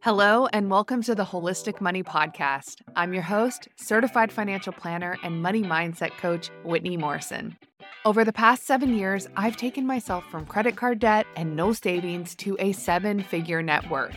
Hello, 0.00 0.46
and 0.52 0.70
welcome 0.70 1.02
to 1.02 1.14
the 1.16 1.24
Holistic 1.24 1.80
Money 1.80 2.04
Podcast. 2.04 2.82
I'm 2.94 3.12
your 3.12 3.24
host, 3.24 3.66
certified 3.74 4.30
financial 4.30 4.72
planner, 4.72 5.16
and 5.24 5.42
money 5.42 5.64
mindset 5.64 6.16
coach, 6.18 6.52
Whitney 6.62 6.96
Morrison. 6.96 7.56
Over 8.04 8.24
the 8.24 8.32
past 8.32 8.64
seven 8.64 8.96
years, 8.96 9.26
I've 9.36 9.56
taken 9.56 9.84
myself 9.88 10.24
from 10.30 10.46
credit 10.46 10.76
card 10.76 11.00
debt 11.00 11.26
and 11.34 11.56
no 11.56 11.72
savings 11.72 12.36
to 12.36 12.56
a 12.60 12.70
seven 12.70 13.24
figure 13.24 13.60
net 13.60 13.90
worth. 13.90 14.16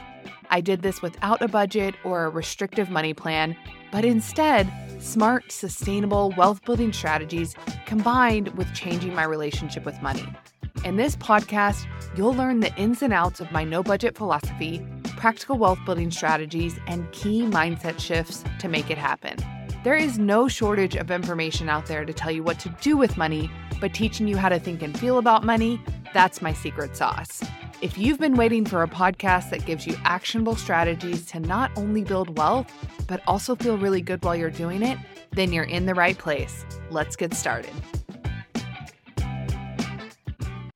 I 0.51 0.61
did 0.61 0.83
this 0.83 1.01
without 1.01 1.41
a 1.41 1.47
budget 1.47 1.95
or 2.03 2.25
a 2.25 2.29
restrictive 2.29 2.91
money 2.91 3.15
plan, 3.15 3.57
but 3.91 4.05
instead, 4.05 4.71
smart, 4.99 5.51
sustainable 5.51 6.31
wealth 6.37 6.63
building 6.63 6.93
strategies 6.93 7.55
combined 7.87 8.49
with 8.49 8.71
changing 8.75 9.15
my 9.15 9.23
relationship 9.23 9.83
with 9.83 9.99
money. 10.03 10.27
In 10.85 10.97
this 10.97 11.15
podcast, 11.15 11.87
you'll 12.15 12.35
learn 12.35 12.59
the 12.59 12.73
ins 12.75 13.01
and 13.01 13.13
outs 13.13 13.39
of 13.39 13.51
my 13.51 13.63
no 13.63 13.81
budget 13.81 14.15
philosophy, 14.15 14.85
practical 15.21 15.59
wealth 15.59 15.77
building 15.85 16.09
strategies, 16.09 16.79
and 16.87 17.09
key 17.11 17.43
mindset 17.43 17.99
shifts 17.99 18.43
to 18.57 18.67
make 18.67 18.89
it 18.89 18.97
happen. 18.97 19.37
There 19.83 19.95
is 19.95 20.17
no 20.17 20.47
shortage 20.47 20.95
of 20.95 21.11
information 21.11 21.69
out 21.69 21.85
there 21.85 22.05
to 22.05 22.11
tell 22.11 22.31
you 22.31 22.41
what 22.41 22.57
to 22.61 22.69
do 22.81 22.97
with 22.97 23.17
money, 23.17 23.51
but 23.79 23.93
teaching 23.93 24.27
you 24.27 24.35
how 24.35 24.49
to 24.49 24.57
think 24.57 24.81
and 24.81 24.99
feel 24.99 25.19
about 25.19 25.43
money, 25.43 25.79
that's 26.11 26.41
my 26.41 26.53
secret 26.53 26.97
sauce. 26.97 27.43
If 27.83 27.99
you've 27.99 28.17
been 28.19 28.35
waiting 28.35 28.65
for 28.65 28.81
a 28.81 28.87
podcast 28.87 29.51
that 29.51 29.63
gives 29.63 29.85
you 29.85 29.95
actionable 30.05 30.55
strategies 30.55 31.23
to 31.27 31.39
not 31.39 31.69
only 31.75 32.03
build 32.03 32.35
wealth, 32.35 32.73
but 33.05 33.21
also 33.27 33.55
feel 33.55 33.77
really 33.77 34.01
good 34.01 34.25
while 34.25 34.35
you're 34.35 34.49
doing 34.49 34.81
it, 34.81 34.97
then 35.33 35.53
you're 35.53 35.65
in 35.65 35.85
the 35.85 35.93
right 35.93 36.17
place. 36.17 36.65
Let's 36.89 37.15
get 37.15 37.35
started. 37.35 37.73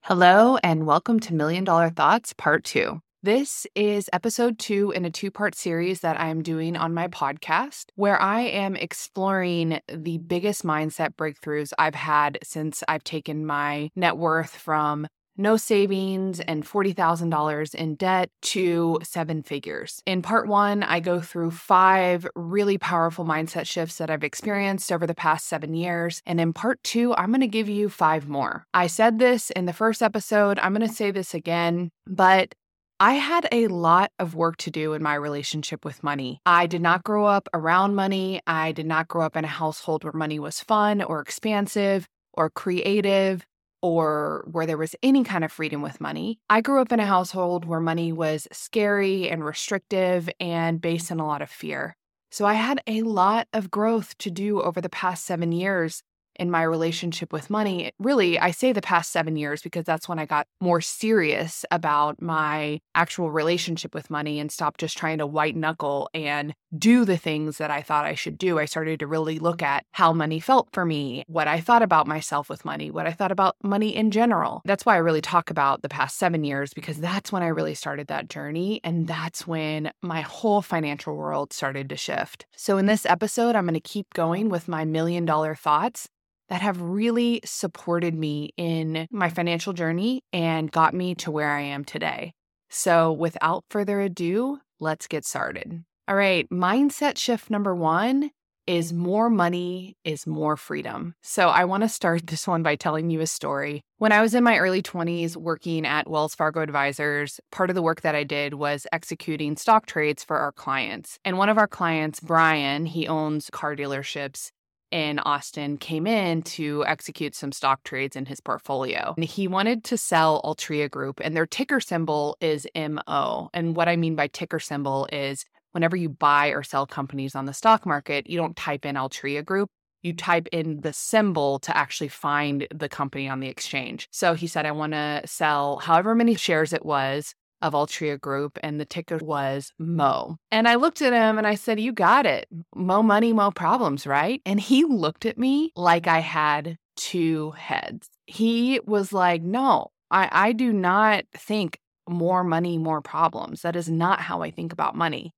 Hello, 0.02 0.58
and 0.58 0.86
welcome 0.86 1.20
to 1.22 1.34
Million 1.34 1.64
Dollar 1.64 1.89
Thoughts 1.89 2.34
Part 2.34 2.64
2. 2.64 3.02
This 3.26 3.66
is 3.74 4.08
episode 4.14 4.60
two 4.60 4.92
in 4.92 5.04
a 5.04 5.10
two 5.10 5.32
part 5.32 5.56
series 5.56 6.02
that 6.02 6.20
I 6.20 6.28
am 6.28 6.44
doing 6.44 6.78
on 6.78 6.94
my 6.94 7.08
podcast, 7.08 7.86
where 7.95 8.22
I 8.22 8.42
am 8.42 8.76
exploring 8.76 9.80
the 9.92 10.20
biggest 10.20 10.64
mindset 10.64 11.16
breakthroughs 11.16 11.73
I've 11.80 11.95
had 11.95 12.38
since 12.44 12.84
I've 12.88 13.04
taken 13.04 13.44
my 13.44 13.90
net 13.95 14.17
worth 14.17 14.56
from 14.56 15.08
no 15.38 15.58
savings 15.58 16.40
and 16.40 16.64
$40,000 16.64 17.73
in 17.73 17.95
debt 17.95 18.30
to 18.42 19.00
seven 19.02 19.42
figures. 19.42 20.04
In 20.06 20.22
part 20.22 20.48
one, 20.48 20.84
I 20.84 21.00
go 21.00 21.20
through 21.20 21.50
five 21.50 22.28
really 22.36 22.78
powerful 22.78 23.26
mindset 23.26 23.66
shifts 23.66 23.98
that 23.98 24.12
I've 24.12 24.23
experienced 24.23 24.92
over 24.92 25.08
the 25.08 25.16
past 25.16 25.48
seven 25.48 25.73
years. 25.73 26.22
And 26.28 26.39
in 26.39 26.54
part 26.54 26.84
two, 26.84 27.16
I'm 27.16 27.32
going 27.32 27.42
to 27.42 27.48
give 27.48 27.70
you 27.70 27.89
five 27.89 28.30
more. 28.30 28.67
I 28.72 28.86
said 28.86 29.17
this 29.17 29.50
in 29.50 29.66
the 29.66 29.73
first 29.73 30.04
episode. 30.04 30.60
I'm 30.60 30.76
going 30.76 30.88
to 30.88 30.94
say 30.94 31.10
this 31.10 31.34
again, 31.34 31.89
but 32.06 32.54
I 33.00 33.16
had 33.16 33.46
a 33.52 33.68
lot 33.68 34.12
of 34.20 34.36
work 34.36 34.56
to 34.58 34.72
do 34.72 34.94
in 34.94 35.04
my 35.04 35.16
relationship 35.16 35.84
with 35.84 36.02
money. 36.02 36.40
I 36.46 36.66
did 36.66 36.82
not 36.82 37.04
grow 37.04 37.26
up 37.26 37.50
around 37.54 37.96
money. 37.96 38.40
I 38.48 38.72
did 38.72 38.86
not 38.86 39.10
grow 39.10 39.26
up 39.26 39.36
in 39.36 39.44
a 39.44 39.50
household 39.50 40.06
where 40.06 40.14
money 40.14 40.40
was 40.40 40.62
fun 40.62 41.02
or 41.02 41.20
expansive 41.20 42.08
or 42.32 42.50
creative 42.50 43.46
or 43.82 44.46
where 44.50 44.66
there 44.66 44.78
was 44.78 44.96
any 45.04 45.26
kind 45.26 45.44
of 45.44 45.52
freedom 45.52 45.82
with 45.82 46.00
money. 46.00 46.40
I 46.50 46.62
grew 46.62 46.80
up 46.80 46.94
in 46.94 47.02
a 47.02 47.06
household 47.06 47.66
where 47.66 47.82
money 47.82 48.14
was 48.14 48.48
scary 48.54 49.30
and 49.30 49.44
restrictive 49.44 50.30
and 50.40 50.80
based 50.80 51.12
in 51.12 51.20
a 51.20 51.28
lot 51.28 51.42
of 51.42 51.50
fear. 51.50 51.98
So 52.32 52.46
I 52.46 52.54
had 52.54 52.82
a 52.88 53.02
lot 53.02 53.50
of 53.52 53.70
growth 53.70 54.18
to 54.20 54.32
do 54.32 54.62
over 54.62 54.80
the 54.80 54.90
past 54.90 55.26
seven 55.26 55.52
years 55.52 56.02
in 56.38 56.52
my 56.52 56.64
relationship 56.64 57.31
with 57.33 57.50
money. 57.50 57.91
Really, 58.00 58.39
I 58.39 58.52
say 58.52 58.72
the 58.72 58.81
past 58.81 59.11
seven 59.11 59.36
years 59.36 59.61
because 59.61 59.86
that's 59.86 60.08
when 60.08 60.19
I 60.19 60.25
got 60.25 60.47
more 60.61 60.81
serious 60.81 61.66
about 61.72 62.22
my 62.22 62.80
actual 62.94 63.31
relationship 63.31 63.94
with 63.94 64.09
money 64.09 64.39
and 64.39 64.52
stopped 64.52 64.80
just 64.80 64.97
trying 64.97 65.17
to 65.19 65.27
white 65.27 65.55
knuckle 65.55 66.09
and 66.14 66.53
do 66.77 67.05
the 67.05 67.17
things 67.17 67.58
that 67.58 67.72
I 67.72 67.81
thought 67.81 68.05
I 68.05 68.16
should 68.16 68.38
do. 68.38 68.59
I 68.59 68.66
started 68.66 69.00
to 69.00 69.08
really 69.08 69.39
look 69.39 69.61
at 69.61 69.86
how 69.92 70.14
money 70.14 70.39
felt 70.39 70.69
for 70.73 70.86
me, 70.86 71.23
what 71.27 71.47
I 71.47 71.60
thought 71.60 71.82
about 71.82 72.08
myself 72.08 72.49
with 72.49 72.65
money, 72.65 72.92
what 72.92 73.08
I 73.08 73.11
thought 73.11 73.31
about 73.31 73.55
money 73.64 73.95
in 73.95 74.11
general. 74.11 74.61
That's 74.65 74.86
why 74.86 74.95
I 74.95 74.99
really 74.99 75.21
talk 75.21 75.49
about 75.49 75.81
the 75.81 75.89
past 75.89 76.17
seven 76.17 76.43
years 76.43 76.73
because 76.73 76.98
that's 76.98 77.31
when 77.31 77.43
I 77.43 77.48
really 77.48 77.76
started 77.76 78.08
that 78.08 78.30
journey. 78.30 78.81
And 78.83 79.08
that's 79.08 79.48
when 79.48 79.92
my 80.02 80.21
whole 80.21 80.61
financial 80.61 81.15
world 81.15 81.54
started 81.54 81.89
to 81.89 81.98
shift. 81.98 82.45
So, 82.55 82.77
in 82.77 82.86
this 82.86 83.05
episode, 83.05 83.55
I'm 83.55 83.65
going 83.65 83.73
to 83.76 83.80
keep 83.80 84.14
going 84.14 84.49
with 84.49 84.67
my 84.67 84.86
million 84.86 85.26
dollar 85.26 85.55
thoughts 85.55 86.10
that 86.50 86.61
have 86.61 86.82
really 86.82 87.42
supported 87.44 88.14
me 88.14 88.54
in 88.58 89.08
my 89.11 89.30
financial 89.30 89.73
journey 89.73 90.22
and 90.32 90.72
got 90.72 90.94
me 90.94 91.16
to 91.16 91.32
where 91.32 91.52
I 91.52 91.61
am 91.61 91.83
today. 91.83 92.33
So, 92.70 93.11
without 93.11 93.64
further 93.70 94.02
ado, 94.02 94.60
let's 94.80 95.08
get 95.08 95.26
started. 95.26 95.84
All 96.08 96.16
right, 96.16 96.48
mindset 96.50 97.17
shift 97.17 97.50
number 97.50 97.76
one 97.76 98.32
is 98.67 98.92
more 98.92 99.30
money 99.30 99.95
is 100.04 100.26
more 100.26 100.58
freedom. 100.58 101.14
So, 101.22 101.50
I 101.50 101.66
want 101.66 101.84
to 101.84 101.89
start 101.89 102.28
this 102.28 102.48
one 102.48 102.64
by 102.64 102.76
telling 102.76 103.10
you 103.10 103.22
a 103.22 103.28
story. 103.28 103.82
When 103.98 104.11
I 104.11 104.22
was 104.22 104.36
in 104.36 104.44
my 104.44 104.58
early 104.58 104.82
20s 104.82 105.38
working 105.38 105.86
at 105.86 106.10
Wells 106.10 106.36
Fargo 106.36 106.61
Advisors, 106.61 107.39
part 107.52 107.70
of 107.70 107.76
the 107.76 107.82
work 107.82 108.02
that 108.02 108.16
I 108.16 108.23
did 108.23 108.55
was 108.55 108.86
executing 108.92 109.55
stock 109.55 109.86
trades 109.86 110.23
for 110.23 110.38
our 110.38 110.52
clients. 110.52 111.17
And 111.23 111.38
one 111.38 111.50
of 111.50 111.58
our 111.58 111.67
clients, 111.67 112.20
Brian, 112.20 112.86
he 112.86 113.08
owns 113.08 113.50
car 113.50 113.76
dealerships 113.76 114.52
in 114.95 115.20
Austin 115.20 115.78
came 115.78 116.08
in 116.08 116.42
to 116.42 116.86
execute 116.88 117.36
some 117.36 117.52
stock 117.52 117.83
trades 117.83 118.16
in 118.16 118.26
his 118.26 118.39
portfolio. 118.39 119.14
And 119.17 119.26
he 119.26 119.45
wanted 119.45 119.83
to 119.86 119.98
sell 119.98 120.42
Altria 120.44 120.89
Group, 120.89 121.20
and 121.22 121.36
their 121.36 121.45
ticker 121.45 121.82
symbol 121.82 122.38
is 122.39 122.66
MO. 122.73 123.50
And 123.54 123.76
what 123.76 123.89
I 123.89 123.98
mean 123.98 124.16
by 124.16 124.28
ticker 124.28 124.60
symbol 124.60 125.05
is 125.11 125.44
whenever 125.73 125.98
you 125.98 126.08
buy 126.08 126.48
or 126.48 126.64
sell 126.64 126.86
companies 126.86 127.36
on 127.36 127.45
the 127.45 127.54
stock 127.54 127.86
market, 127.86 128.30
you 128.30 128.38
don't 128.38 128.56
type 128.56 128.86
in 128.86 128.95
Altria 128.95 129.44
Group. 129.44 129.69
You 130.01 130.13
type 130.13 130.48
in 130.54 130.80
the 130.80 130.94
symbol 130.94 131.60
to 131.60 131.75
actually 131.75 132.07
find 132.07 132.66
the 132.74 132.88
company 132.88 133.28
on 133.28 133.42
the 133.42 133.50
exchange. 133.50 134.07
So 134.12 134.34
he 134.34 134.48
said, 134.48 134.66
I 134.66 134.72
want 134.72 134.94
to 134.94 135.24
sell 135.25 135.80
however 135.80 136.16
many 136.16 136.36
shares 136.36 136.72
it 136.72 136.86
was 136.86 137.36
of 137.65 137.74
Altria 137.74 138.19
Group, 138.19 138.59
and 138.62 138.80
the 138.80 138.86
ticker 138.86 139.18
was 139.18 139.74
Mo. 139.80 140.38
And 140.51 140.68
I 140.68 140.75
looked 140.75 141.01
at 141.01 141.13
him 141.13 141.38
and 141.38 141.48
I 141.48 141.56
said, 141.56 141.80
You 141.80 141.92
got 141.92 142.25
it. 142.25 142.48
Mo 142.75 143.01
money, 143.01 143.33
mo 143.33 143.51
problems, 143.51 144.06
right? 144.06 144.42
And 144.45 144.59
he 144.59 144.83
looked 144.83 145.25
at 145.25 145.38
me 145.38 145.71
like 145.75 146.07
I 146.07 146.19
had 146.19 146.77
two 146.95 147.51
heads. 147.51 148.09
He 148.27 148.80
was 148.86 149.12
like, 149.12 149.42
No, 149.42 149.92
I, 150.12 150.30
I 150.31 150.51
do 150.51 150.71
not 150.71 151.25
think 151.36 151.80
more 152.07 152.44
money, 152.44 152.77
more 152.77 153.01
problems. 153.01 153.63
That 153.63 153.75
is 153.75 153.89
not 153.89 154.21
how 154.21 154.42
I 154.44 154.51
think 154.51 154.71
about 154.71 154.95
money. 154.95 155.33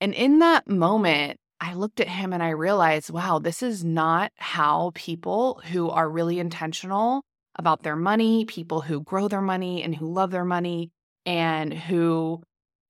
And 0.00 0.14
in 0.14 0.38
that 0.38 0.66
moment, 0.66 1.38
I 1.60 1.74
looked 1.74 2.00
at 2.00 2.08
him 2.08 2.32
and 2.32 2.42
I 2.42 2.50
realized, 2.50 3.10
wow, 3.10 3.38
this 3.38 3.62
is 3.62 3.84
not 3.84 4.32
how 4.36 4.92
people 4.94 5.60
who 5.70 5.90
are 5.90 6.08
really 6.08 6.38
intentional 6.38 7.22
about 7.54 7.82
their 7.82 7.96
money, 7.96 8.46
people 8.46 8.80
who 8.80 9.02
grow 9.02 9.28
their 9.28 9.42
money 9.42 9.82
and 9.82 9.94
who 9.94 10.10
love 10.10 10.30
their 10.30 10.44
money, 10.44 10.90
and 11.26 11.72
who 11.72 12.42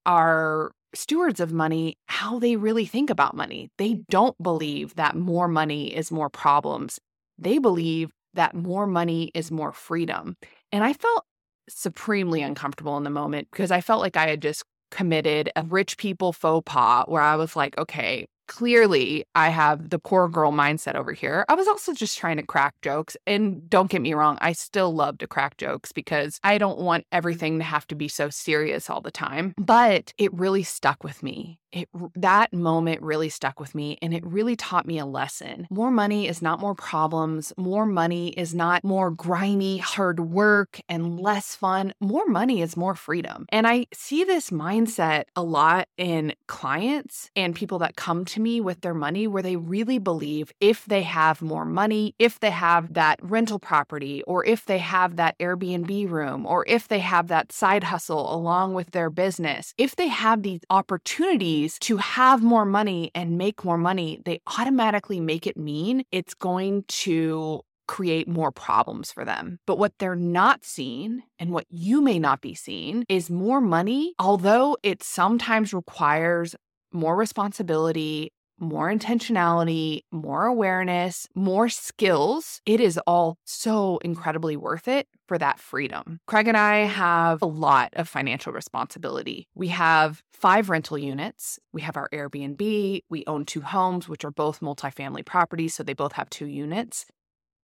are 0.07 0.71
stewards 0.95 1.41
of 1.41 1.53
money 1.53 1.97
how 2.07 2.39
they 2.39 2.57
really 2.57 2.87
think 2.87 3.11
about 3.11 3.37
money. 3.37 3.71
They 3.79 4.01
don't 4.09 4.41
believe 4.43 4.95
that 4.97 5.17
more 5.17 5.49
money 5.49 5.95
is 5.95 6.11
more 6.11 6.29
problems. 6.29 6.99
They 7.39 7.59
believe 7.59 8.11
that 8.35 8.55
more 8.55 8.87
money 8.87 9.31
is 9.35 9.51
more 9.51 9.73
freedom. 9.73 10.37
And 10.73 10.85
I 10.85 10.93
felt 10.93 11.25
supremely 11.69 12.43
uncomfortable 12.43 12.97
in 12.97 13.05
the 13.05 13.11
moment 13.11 13.49
because 13.51 13.71
I 13.71 13.81
felt 13.81 14.01
like 14.01 14.17
I 14.17 14.29
had 14.29 14.43
just 14.43 14.65
committed 14.91 15.51
a 15.55 15.63
rich 15.63 15.97
people 15.97 16.33
faux 16.33 16.65
pas 16.67 17.05
where 17.07 17.23
I 17.23 17.37
was 17.37 17.55
like, 17.55 17.79
okay, 17.79 18.27
clearly 18.51 19.25
I 19.37 19.49
have 19.51 19.91
the 19.91 20.01
poor 20.01 20.29
girl 20.29 20.51
mindset 20.51 20.97
over 20.97 21.13
here. 21.13 21.45
I 21.49 21.55
was 21.55 21.69
also 21.69 21.95
just 21.95 22.19
trying 22.19 22.37
to 22.37 22.43
crack 22.43 22.75
jokes. 22.83 23.17
And 23.25 23.71
don't 23.71 23.89
get 23.89 24.03
me 24.03 24.13
wrong, 24.13 24.39
I 24.41 24.55
still 24.55 24.93
love 24.93 25.19
to 25.19 25.29
crack 25.29 25.57
jokes 25.57 25.93
because 25.93 26.41
I 26.43 26.59
don't 26.59 26.81
want 26.81 27.07
everything 27.13 27.59
to 27.59 27.65
have 27.65 27.87
to 27.87 27.95
be 27.95 28.09
so 28.09 28.29
serious 28.29 28.91
all 28.91 29.01
the 29.01 29.13
time. 29.13 29.55
But 29.57 30.13
it 30.19 30.35
really 30.35 30.65
stuck 30.65 31.05
with 31.05 31.23
me 31.23 31.61
it 31.73 31.89
that 32.15 32.53
moment 32.53 33.03
really 33.03 33.29
stuck 33.29 33.61
with 33.61 33.75
me 33.75 33.99
and 34.03 34.13
it 34.15 34.25
really 34.27 34.57
taught 34.57 34.87
me 34.87 34.99
a 34.99 35.07
lesson. 35.07 35.67
More 35.71 35.91
money 35.91 36.29
is 36.29 36.43
not 36.43 36.61
more 36.61 36.75
problems. 36.75 37.53
More 37.57 37.87
money 37.87 38.29
is 38.31 38.55
not 38.55 38.85
more 38.85 39.11
grimy 39.11 39.79
hard 39.79 40.21
work 40.21 40.81
and 40.89 41.21
less 41.21 41.55
fun. 41.55 41.93
More 42.01 42.27
money 42.27 42.63
is 42.63 42.77
more 42.77 42.95
freedom. 42.95 43.47
And 43.51 43.67
I 43.67 43.87
see 43.93 44.25
this 44.25 44.51
mindset 44.51 45.25
a 45.37 45.43
lot 45.43 45.89
in 45.97 46.35
clients 46.47 47.31
and 47.37 47.55
people 47.55 47.79
that 47.81 47.97
come 47.97 48.25
to 48.27 48.41
me 48.41 48.61
with 48.61 48.81
their 48.81 48.95
money 48.95 49.27
where 49.27 49.43
they 49.43 49.57
really 49.57 49.99
believe 49.99 50.53
if 50.61 50.85
they 50.87 51.03
have 51.03 51.43
more 51.43 51.65
money, 51.65 52.15
if 52.19 52.41
they 52.41 52.51
have 52.51 52.95
that 52.95 53.19
rental 53.23 53.59
property 53.59 54.23
or 54.27 54.45
if 54.45 54.65
they 54.67 54.79
have 54.79 55.17
that 55.17 55.39
Airbnb 55.39 56.11
room 56.11 56.47
or 56.47 56.65
if 56.67 56.89
they 56.89 56.99
have 57.01 57.29
that 57.29 57.53
side 57.53 57.85
hustle 57.85 58.35
along 58.35 58.75
with 58.75 58.91
their 58.91 59.11
business, 59.11 59.75
if 59.79 59.97
they 59.97 60.09
have 60.09 60.43
these 60.43 60.61
opportunities 60.71 61.60
to 61.81 61.99
have 61.99 62.43
more 62.43 62.65
money 62.65 63.11
and 63.15 63.39
make 63.39 63.65
more 63.65 63.79
money, 63.79 64.21
they 64.25 64.41
automatically 64.59 65.21
make 65.21 65.47
it 65.47 65.57
mean 65.57 66.05
it's 66.11 66.35
going 66.35 66.85
to 66.89 67.61
create 67.87 68.29
more 68.29 68.53
problems 68.53 69.11
for 69.11 69.25
them. 69.25 69.59
But 69.67 69.79
what 69.79 69.93
they're 69.99 70.15
not 70.15 70.65
seeing 70.65 71.23
and 71.39 71.51
what 71.51 71.67
you 71.69 72.01
may 72.01 72.19
not 72.21 72.41
be 72.41 72.55
seeing 72.55 73.05
is 73.09 73.31
more 73.31 73.61
money, 73.61 74.15
although 74.19 74.77
it 74.83 75.03
sometimes 75.03 75.75
requires 75.75 76.55
more 76.93 77.17
responsibility 77.17 78.33
more 78.61 78.93
intentionality, 78.93 80.03
more 80.13 80.47
awareness, 80.47 81.27
more 81.35 81.69
skills, 81.69 82.61
it 82.67 82.81
is 82.81 82.99
all 83.07 83.39
so 83.45 83.99
incredibly 83.99 84.57
worth 84.57 84.87
it 84.87 85.09
for 85.27 85.39
that 85.39 85.59
freedom. 85.59 86.21
Craig 86.27 86.49
and 86.49 86.57
I 86.57 86.81
have 86.81 87.41
a 87.43 87.47
lot 87.47 87.91
of 87.95 88.09
financial 88.09 88.53
responsibility. 88.53 89.49
We 89.55 89.69
have 89.69 90.23
five 90.33 90.69
rental 90.69 90.99
units, 90.99 91.59
we 91.73 91.81
have 91.83 91.97
our 91.97 92.09
Airbnb, 92.11 93.01
we 93.09 93.25
own 93.27 93.45
two 93.45 93.63
homes, 93.63 94.09
which 94.09 94.25
are 94.25 94.31
both 94.31 94.61
multifamily 94.61 95.25
properties, 95.25 95.75
so 95.75 95.83
they 95.83 95.95
both 95.95 96.13
have 96.13 96.31
two 96.31 96.47
units. 96.47 97.07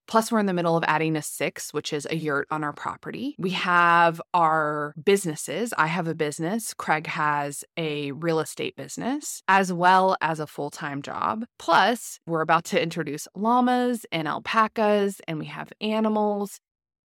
Plus, 0.07 0.31
we're 0.31 0.39
in 0.39 0.45
the 0.45 0.53
middle 0.53 0.77
of 0.77 0.83
adding 0.87 1.15
a 1.15 1.21
six, 1.21 1.73
which 1.73 1.91
is 1.91 2.07
a 2.09 2.15
yurt 2.15 2.47
on 2.51 2.63
our 2.63 2.73
property. 2.73 3.35
We 3.39 3.51
have 3.51 4.21
our 4.33 4.93
businesses. 5.03 5.73
I 5.77 5.87
have 5.87 6.07
a 6.07 6.15
business. 6.15 6.73
Craig 6.73 7.07
has 7.07 7.63
a 7.77 8.11
real 8.11 8.39
estate 8.39 8.75
business, 8.75 9.41
as 9.47 9.73
well 9.73 10.15
as 10.21 10.39
a 10.39 10.47
full 10.47 10.69
time 10.69 11.01
job. 11.01 11.45
Plus, 11.57 12.19
we're 12.27 12.41
about 12.41 12.65
to 12.65 12.81
introduce 12.81 13.27
llamas 13.35 14.05
and 14.11 14.27
alpacas, 14.27 15.21
and 15.27 15.39
we 15.39 15.45
have 15.45 15.71
animals. 15.81 16.59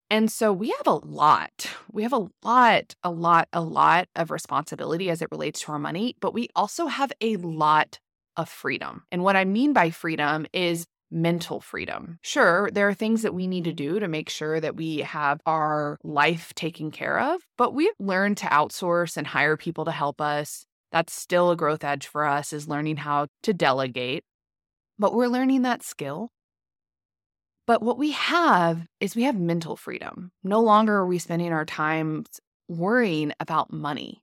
And 0.09 0.31
so 0.31 0.53
we 0.53 0.69
have 0.77 0.87
a 0.87 1.05
lot. 1.05 1.69
We 1.91 2.05
have 2.05 2.13
a 2.13 2.29
lot, 2.45 2.95
a 3.03 3.11
lot, 3.11 3.49
a 3.53 3.61
lot 3.61 4.09
of 4.15 4.31
responsibility 4.31 5.11
as 5.11 5.21
it 5.21 5.29
relates 5.33 5.61
to 5.63 5.73
our 5.73 5.79
money, 5.81 6.15
but 6.21 6.33
we 6.33 6.49
also 6.55 6.87
have 6.87 7.13
a 7.21 7.37
lot 7.37 7.99
of 8.37 8.49
freedom. 8.49 9.03
And 9.11 9.25
what 9.25 9.35
I 9.35 9.45
mean 9.45 9.73
by 9.73 9.91
freedom 9.91 10.47
is 10.53 10.87
mental 11.11 11.61
freedom. 11.61 12.19
Sure, 12.23 12.70
there 12.73 12.88
are 12.88 12.94
things 12.94 13.23
that 13.23 13.35
we 13.35 13.47
need 13.47 13.64
to 13.64 13.73
do 13.73 14.00
to 14.00 14.08
make 14.08 14.29
sure 14.29 14.61
that 14.61 14.76
we 14.76 14.99
have 14.99 15.41
our 15.47 15.99
life 16.03 16.55
taken 16.55 16.91
care 16.91 17.19
of, 17.19 17.41
but 17.56 17.75
we've 17.75 17.93
learned 17.99 18.37
to 18.38 18.47
outsource 18.47 19.17
and 19.17 19.26
hire 19.26 19.56
people 19.56 19.85
to 19.85 19.93
help 19.93 20.20
us. 20.20 20.64
That's 20.93 21.12
still 21.12 21.50
a 21.50 21.56
growth 21.56 21.85
edge 21.85 22.06
for 22.06 22.25
us 22.25 22.53
is 22.53 22.69
learning 22.69 22.97
how 22.97 23.29
to 23.43 23.53
delegate. 23.53 24.25
But 24.99 25.14
we're 25.14 25.29
learning 25.29 25.62
that 25.62 25.82
skill. 25.82 26.31
But 27.67 27.82
what 27.82 27.99
we 27.99 28.12
have 28.12 28.87
is 29.00 29.17
we 29.17 29.25
have 29.25 29.38
mental 29.38 29.76
freedom. 29.76 30.31
No 30.44 30.61
longer 30.61 30.94
are 30.94 31.06
we 31.06 31.19
spending 31.19 31.52
our 31.52 31.64
time 31.64 32.25
worrying 32.69 33.32
about 33.41 33.73
money. 33.73 34.23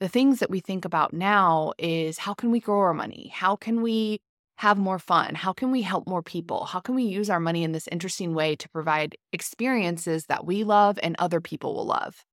The 0.00 0.08
things 0.08 0.38
that 0.38 0.50
we 0.50 0.60
think 0.60 0.84
about 0.84 1.12
now 1.12 1.72
is 1.76 2.18
how 2.18 2.34
can 2.34 2.52
we 2.52 2.60
grow 2.60 2.78
our 2.78 2.94
money? 2.94 3.32
How 3.34 3.56
can 3.56 3.82
we 3.82 4.20
have 4.58 4.76
more 4.76 4.98
fun? 4.98 5.36
How 5.36 5.52
can 5.52 5.70
we 5.70 5.82
help 5.82 6.08
more 6.08 6.22
people? 6.22 6.64
How 6.64 6.80
can 6.80 6.96
we 6.96 7.04
use 7.04 7.30
our 7.30 7.38
money 7.38 7.62
in 7.62 7.70
this 7.70 7.86
interesting 7.92 8.34
way 8.34 8.56
to 8.56 8.68
provide 8.68 9.16
experiences 9.32 10.26
that 10.26 10.44
we 10.44 10.64
love 10.64 10.98
and 11.00 11.14
other 11.18 11.40
people 11.40 11.74
will 11.74 11.86
love? 11.86 12.24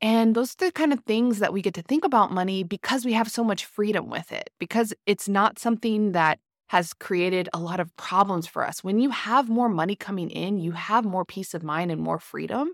And 0.00 0.34
those 0.34 0.52
are 0.52 0.66
the 0.66 0.72
kind 0.72 0.92
of 0.92 1.00
things 1.06 1.38
that 1.38 1.52
we 1.52 1.62
get 1.62 1.74
to 1.74 1.82
think 1.82 2.04
about 2.04 2.32
money 2.32 2.64
because 2.64 3.04
we 3.04 3.12
have 3.12 3.30
so 3.30 3.44
much 3.44 3.64
freedom 3.64 4.10
with 4.10 4.32
it, 4.32 4.50
because 4.58 4.92
it's 5.06 5.28
not 5.28 5.60
something 5.60 6.10
that 6.10 6.40
has 6.70 6.92
created 6.92 7.48
a 7.54 7.60
lot 7.60 7.78
of 7.78 7.96
problems 7.96 8.48
for 8.48 8.66
us. 8.66 8.82
When 8.82 8.98
you 8.98 9.10
have 9.10 9.48
more 9.48 9.68
money 9.68 9.94
coming 9.94 10.30
in, 10.30 10.58
you 10.58 10.72
have 10.72 11.04
more 11.04 11.24
peace 11.24 11.54
of 11.54 11.62
mind 11.62 11.92
and 11.92 12.00
more 12.00 12.18
freedom. 12.18 12.72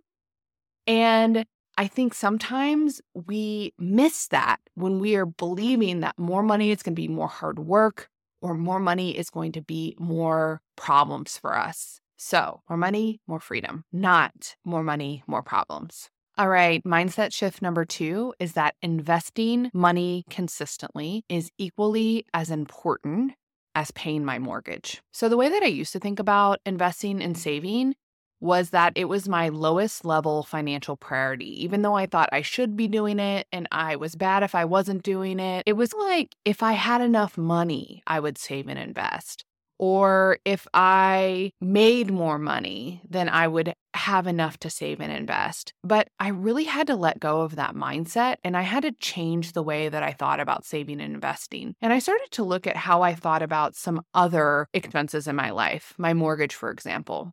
And 0.86 1.44
I 1.76 1.86
think 1.86 2.14
sometimes 2.14 3.02
we 3.12 3.74
miss 3.78 4.28
that 4.28 4.60
when 4.74 5.00
we 5.00 5.16
are 5.16 5.26
believing 5.26 6.00
that 6.00 6.18
more 6.18 6.42
money 6.42 6.70
is 6.70 6.82
going 6.82 6.94
to 6.94 7.00
be 7.00 7.08
more 7.08 7.28
hard 7.28 7.58
work, 7.58 8.08
or 8.44 8.54
more 8.54 8.78
money 8.78 9.16
is 9.16 9.30
going 9.30 9.52
to 9.52 9.62
be 9.62 9.96
more 9.98 10.60
problems 10.76 11.38
for 11.38 11.56
us. 11.56 11.98
So, 12.18 12.60
more 12.68 12.76
money, 12.76 13.20
more 13.26 13.40
freedom, 13.40 13.84
not 13.90 14.54
more 14.66 14.82
money, 14.82 15.24
more 15.26 15.42
problems. 15.42 16.10
All 16.36 16.50
right, 16.50 16.84
mindset 16.84 17.32
shift 17.32 17.62
number 17.62 17.86
two 17.86 18.34
is 18.38 18.52
that 18.52 18.74
investing 18.82 19.70
money 19.72 20.24
consistently 20.28 21.24
is 21.30 21.50
equally 21.56 22.26
as 22.34 22.50
important 22.50 23.32
as 23.74 23.90
paying 23.92 24.26
my 24.26 24.38
mortgage. 24.38 25.00
So, 25.10 25.30
the 25.30 25.38
way 25.38 25.48
that 25.48 25.62
I 25.62 25.68
used 25.68 25.94
to 25.94 25.98
think 25.98 26.18
about 26.18 26.60
investing 26.66 27.22
and 27.22 27.38
saving 27.38 27.94
was 28.40 28.70
that 28.70 28.92
it 28.96 29.06
was 29.06 29.28
my 29.28 29.48
lowest 29.48 30.04
level 30.04 30.42
financial 30.42 30.96
priority. 30.96 31.62
Even 31.64 31.82
though 31.82 31.94
I 31.94 32.06
thought 32.06 32.28
I 32.32 32.42
should 32.42 32.76
be 32.76 32.88
doing 32.88 33.18
it 33.18 33.46
and 33.52 33.66
I 33.72 33.96
was 33.96 34.16
bad 34.16 34.42
if 34.42 34.54
I 34.54 34.64
wasn't 34.64 35.02
doing 35.02 35.40
it, 35.40 35.62
it 35.66 35.74
was 35.74 35.92
like 35.94 36.34
if 36.44 36.62
I 36.62 36.72
had 36.72 37.00
enough 37.00 37.38
money, 37.38 38.02
I 38.06 38.20
would 38.20 38.38
save 38.38 38.68
and 38.68 38.78
invest. 38.78 39.44
Or 39.78 40.38
if 40.44 40.68
I 40.72 41.50
made 41.60 42.10
more 42.10 42.38
money, 42.38 43.02
then 43.08 43.28
I 43.28 43.48
would 43.48 43.74
have 43.94 44.26
enough 44.26 44.58
to 44.60 44.70
save 44.70 45.00
and 45.00 45.12
invest. 45.12 45.72
But 45.82 46.08
I 46.20 46.28
really 46.28 46.64
had 46.64 46.86
to 46.88 46.96
let 46.96 47.20
go 47.20 47.40
of 47.40 47.56
that 47.56 47.74
mindset 47.74 48.36
and 48.44 48.56
I 48.56 48.62
had 48.62 48.82
to 48.84 48.92
change 48.92 49.52
the 49.52 49.62
way 49.62 49.88
that 49.88 50.02
I 50.02 50.12
thought 50.12 50.40
about 50.40 50.64
saving 50.64 51.00
and 51.00 51.14
investing. 51.14 51.74
And 51.82 51.92
I 51.92 51.98
started 51.98 52.28
to 52.32 52.44
look 52.44 52.66
at 52.66 52.76
how 52.76 53.02
I 53.02 53.14
thought 53.14 53.42
about 53.42 53.74
some 53.74 54.02
other 54.14 54.68
expenses 54.72 55.26
in 55.26 55.36
my 55.36 55.50
life, 55.50 55.94
my 55.98 56.14
mortgage, 56.14 56.54
for 56.54 56.70
example. 56.70 57.32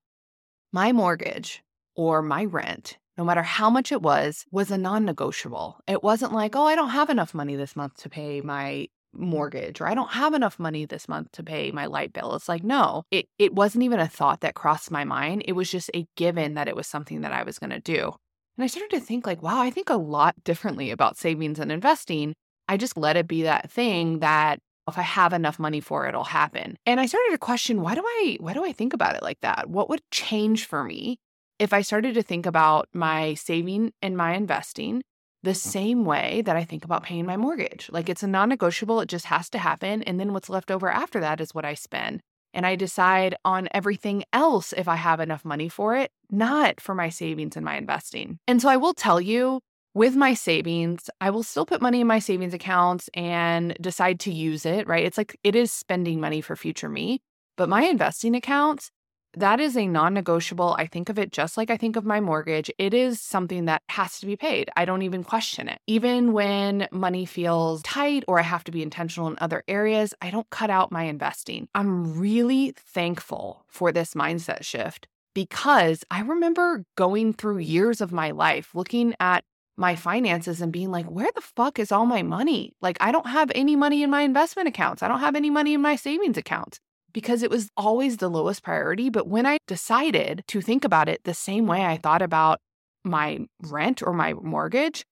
My 0.74 0.94
mortgage 0.94 1.64
or 1.96 2.22
my 2.22 2.46
rent, 2.46 2.98
no 3.18 3.26
matter 3.26 3.44
how 3.44 3.70
much 3.70 3.92
it 3.92 4.02
was, 4.02 4.46
was 4.52 4.72
a 4.72 4.78
non 4.78 5.04
negotiable. 5.04 5.80
It 5.88 6.02
wasn't 6.02 6.34
like, 6.34 6.56
oh, 6.56 6.66
I 6.66 6.76
don't 6.76 6.92
have 6.92 7.10
enough 7.10 7.34
money 7.34 7.58
this 7.58 7.76
month 7.76 7.98
to 7.98 8.10
pay 8.10 8.40
my 8.40 8.88
mortgage 9.14 9.82
or 9.82 9.88
I 9.88 9.94
don't 9.94 10.12
have 10.12 10.34
enough 10.34 10.58
money 10.58 10.86
this 10.86 11.10
month 11.10 11.34
to 11.34 11.44
pay 11.44 11.72
my 11.72 11.88
light 11.88 12.14
bill. 12.14 12.36
It's 12.36 12.48
like, 12.48 12.64
no, 12.64 13.04
it, 13.12 13.28
it 13.38 13.54
wasn't 13.54 13.84
even 13.84 14.00
a 14.00 14.08
thought 14.08 14.40
that 14.42 14.56
crossed 14.56 14.92
my 14.92 15.04
mind. 15.04 15.44
It 15.46 15.54
was 15.54 15.70
just 15.70 15.92
a 15.94 16.08
given 16.16 16.54
that 16.54 16.70
it 16.70 16.76
was 16.76 16.88
something 16.88 17.20
that 17.22 17.34
I 17.34 17.44
was 17.44 17.60
going 17.60 17.72
to 17.72 17.80
do. 17.82 18.14
And 18.58 18.64
I 18.64 18.68
started 18.68 18.92
to 18.92 19.02
think, 19.02 19.26
like, 19.26 19.42
wow, 19.42 19.62
I 19.62 19.70
think 19.70 19.90
a 19.90 19.96
lot 19.96 20.36
differently 20.44 20.92
about 20.92 21.18
savings 21.18 21.60
and 21.60 21.72
investing. 21.72 22.34
I 22.68 22.78
just 22.78 22.96
let 22.96 23.18
it 23.18 23.28
be 23.28 23.44
that 23.44 23.70
thing 23.70 24.20
that 24.20 24.60
if 24.88 24.98
I 24.98 25.04
have 25.04 25.34
enough 25.34 25.60
money 25.60 25.80
for 25.80 26.06
it, 26.06 26.10
it'll 26.10 26.24
happen. 26.24 26.78
And 26.86 27.00
I 27.00 27.06
started 27.06 27.32
to 27.32 27.38
question 27.38 27.82
why 27.82 27.96
do 27.96 28.04
I 28.06 28.38
why 28.40 28.54
do 28.54 28.64
I 28.66 28.72
think 28.72 28.94
about 28.94 29.16
it 29.16 29.24
like 29.24 29.40
that? 29.42 29.70
What 29.70 29.90
would 29.90 30.02
change 30.12 30.66
for 30.66 30.84
me 30.84 31.20
if 31.60 31.74
I 31.74 31.82
started 31.82 32.16
to 32.16 32.24
think 32.24 32.46
about 32.46 32.90
my 32.94 33.36
saving 33.36 33.94
and 34.02 34.18
my 34.18 34.34
investing 34.34 35.04
the 35.44 35.52
mm. 35.52 35.56
same 35.56 36.06
way 36.06 36.42
that 36.46 36.56
I 36.56 36.64
think 36.64 36.86
about 36.86 37.04
paying 37.04 37.26
my 37.26 37.38
mortgage? 37.38 37.90
Like 37.92 38.10
it's 38.10 38.24
a 38.24 38.28
non-negotiable, 38.28 39.02
it 39.02 39.10
just 39.10 39.26
has 39.26 39.50
to 39.52 39.60
happen 39.60 40.04
and 40.04 40.20
then 40.20 40.34
what's 40.34 40.50
left 40.50 40.72
over 40.72 40.90
after 40.90 41.20
that 41.20 41.42
is 41.42 41.54
what 41.54 41.66
I 41.66 41.74
spend. 41.74 42.22
And 42.54 42.66
I 42.66 42.76
decide 42.76 43.36
on 43.46 43.70
everything 43.74 44.26
else 44.34 44.74
if 44.74 44.88
I 44.88 44.98
have 44.98 45.22
enough 45.22 45.46
money 45.46 45.70
for 45.70 45.96
it, 45.96 46.12
not 46.30 46.82
for 46.82 46.94
my 46.94 47.08
savings 47.08 47.56
and 47.56 47.64
my 47.64 47.78
investing. 47.78 48.40
And 48.46 48.62
so 48.62 48.68
I 48.68 48.76
will 48.76 48.94
tell 48.94 49.22
you 49.22 49.62
with 49.94 50.16
my 50.16 50.34
savings, 50.34 51.10
I 51.20 51.30
will 51.30 51.44
still 51.44 51.66
put 51.66 51.82
money 51.82 52.02
in 52.02 52.08
my 52.08 52.20
savings 52.20 52.54
accounts 52.54 53.10
and 53.14 53.76
decide 53.82 54.20
to 54.22 54.32
use 54.32 54.66
it, 54.66 54.88
right? 54.88 55.06
It's 55.06 55.18
like 55.18 55.38
it 55.44 55.56
is 55.56 55.72
spending 55.72 56.20
money 56.20 56.42
for 56.42 56.56
future 56.56 56.90
me. 56.90 57.22
But 57.58 57.70
my 57.70 57.84
investing 57.84 58.36
accounts, 58.36 58.90
that 59.34 59.60
is 59.60 59.78
a 59.78 59.88
non 59.88 60.14
negotiable. 60.14 60.76
I 60.78 60.88
think 60.88 61.10
of 61.10 61.18
it 61.20 61.32
just 61.32 61.58
like 61.58 61.70
I 61.70 61.78
think 61.78 61.96
of 61.96 62.06
my 62.06 62.20
mortgage. 62.20 62.72
It 62.78 62.94
is 62.94 63.22
something 63.22 63.66
that 63.66 63.82
has 63.90 64.20
to 64.20 64.26
be 64.26 64.36
paid. 64.36 64.70
I 64.76 64.86
don't 64.86 65.04
even 65.04 65.24
question 65.24 65.70
it. 65.70 65.80
Even 65.88 66.34
when 66.34 66.88
money 66.92 67.26
feels 67.26 67.82
tight 67.84 68.24
or 68.28 68.40
I 68.40 68.44
have 68.44 68.64
to 68.66 68.72
be 68.72 68.84
intentional 68.84 69.30
in 69.30 69.38
other 69.40 69.64
areas, 69.68 70.14
I 70.22 70.32
don't 70.32 70.50
cut 70.50 70.70
out 70.70 70.92
my 70.92 71.04
investing. 71.04 71.68
I'm 71.76 72.18
really 72.20 72.74
thankful 72.78 73.66
for 73.68 73.92
this 73.92 74.14
mindset 74.14 74.64
shift 74.64 75.08
because 75.34 76.04
I 76.12 76.22
remember 76.22 76.84
going 76.98 77.34
through 77.34 77.60
years 77.60 78.02
of 78.02 78.12
my 78.12 78.32
life 78.32 78.76
looking 78.76 79.16
at 79.20 79.46
my 79.78 79.96
finances 79.96 80.62
and 80.62 80.72
being 80.72 80.92
like, 80.92 81.06
where 81.06 81.30
the 81.34 81.42
fuck 81.42 81.80
is 81.80 81.92
all 81.92 82.06
my 82.06 82.22
money? 82.24 82.74
Like, 82.82 82.98
I 83.00 83.12
don't 83.12 83.28
have 83.28 83.52
any 83.56 83.76
money 83.76 84.04
in 84.04 84.10
my 84.10 84.22
investment 84.22 84.68
accounts. 84.68 85.02
I 85.02 85.08
don't 85.08 85.20
have 85.20 85.36
any 85.36 85.50
money 85.50 85.74
in 85.74 85.82
my 85.82 85.96
savings 85.96 86.38
accounts 86.38 86.80
because 87.14 87.44
it 87.44 87.50
was 87.50 87.70
always 87.76 88.18
the 88.18 88.30
lowest 88.30 88.64
priority. 88.64 89.10
But 89.10 89.28
when 89.28 89.46
I 89.46 89.58
decided 89.68 90.44
to 90.48 90.62
think 90.62 90.86
about 90.86 91.10
it 91.10 91.24
the 91.24 91.34
same 91.34 91.68
way 91.68 91.86
I 91.86 91.98
thought 91.98 92.22
about 92.22 92.60
my 93.04 93.40
rent 93.64 94.02
or 94.04 94.14
my 94.14 94.34
mortgage, 94.34 95.04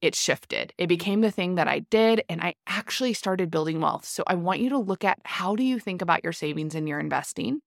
it 0.00 0.14
shifted. 0.14 0.72
It 0.76 0.86
became 0.86 1.22
the 1.22 1.30
thing 1.30 1.54
that 1.54 1.68
I 1.68 1.78
did, 1.78 2.22
and 2.28 2.42
I 2.42 2.54
actually 2.66 3.14
started 3.14 3.50
building 3.50 3.80
wealth. 3.80 4.04
So 4.04 4.22
I 4.26 4.34
want 4.34 4.60
you 4.60 4.68
to 4.70 4.78
look 4.78 5.02
at 5.04 5.18
how 5.24 5.56
do 5.56 5.62
you 5.62 5.78
think 5.78 6.02
about 6.02 6.22
your 6.22 6.32
savings 6.32 6.74
and 6.74 6.88
your 6.88 7.00
investing? 7.00 7.60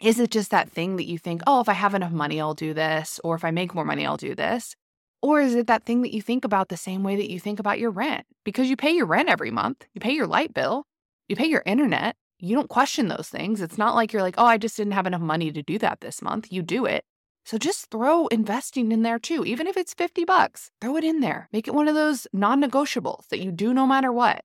Is 0.00 0.20
it 0.20 0.30
just 0.30 0.50
that 0.50 0.70
thing 0.70 0.96
that 0.96 1.06
you 1.06 1.18
think, 1.18 1.42
oh, 1.46 1.60
if 1.60 1.68
I 1.68 1.72
have 1.72 1.94
enough 1.94 2.12
money, 2.12 2.40
I'll 2.40 2.54
do 2.54 2.74
this, 2.74 3.18
or 3.24 3.34
if 3.34 3.44
I 3.44 3.50
make 3.50 3.74
more 3.74 3.84
money, 3.84 4.06
I'll 4.06 4.16
do 4.16 4.34
this? 4.34 4.74
Or 5.20 5.40
is 5.40 5.54
it 5.54 5.66
that 5.66 5.84
thing 5.84 6.02
that 6.02 6.14
you 6.14 6.22
think 6.22 6.44
about 6.44 6.68
the 6.68 6.76
same 6.76 7.02
way 7.02 7.16
that 7.16 7.30
you 7.30 7.40
think 7.40 7.58
about 7.58 7.78
your 7.78 7.90
rent? 7.90 8.26
Because 8.44 8.70
you 8.70 8.76
pay 8.76 8.92
your 8.92 9.06
rent 9.06 9.28
every 9.28 9.50
month, 9.50 9.84
you 9.92 10.00
pay 10.00 10.12
your 10.12 10.26
light 10.26 10.54
bill, 10.54 10.86
you 11.28 11.36
pay 11.36 11.46
your 11.46 11.62
internet. 11.66 12.16
You 12.40 12.54
don't 12.54 12.68
question 12.68 13.08
those 13.08 13.28
things. 13.28 13.60
It's 13.60 13.78
not 13.78 13.96
like 13.96 14.12
you're 14.12 14.22
like, 14.22 14.36
oh, 14.38 14.46
I 14.46 14.58
just 14.58 14.76
didn't 14.76 14.92
have 14.92 15.06
enough 15.06 15.20
money 15.20 15.50
to 15.50 15.62
do 15.62 15.76
that 15.78 16.00
this 16.00 16.22
month. 16.22 16.52
You 16.52 16.62
do 16.62 16.86
it. 16.86 17.04
So 17.44 17.58
just 17.58 17.90
throw 17.90 18.28
investing 18.28 18.92
in 18.92 19.02
there 19.02 19.18
too. 19.18 19.44
Even 19.44 19.66
if 19.66 19.76
it's 19.76 19.94
50 19.94 20.24
bucks, 20.24 20.70
throw 20.80 20.96
it 20.96 21.02
in 21.02 21.20
there. 21.20 21.48
Make 21.52 21.66
it 21.66 21.74
one 21.74 21.88
of 21.88 21.96
those 21.96 22.28
non 22.32 22.62
negotiables 22.62 23.26
that 23.28 23.40
you 23.40 23.50
do 23.50 23.74
no 23.74 23.86
matter 23.86 24.12
what. 24.12 24.44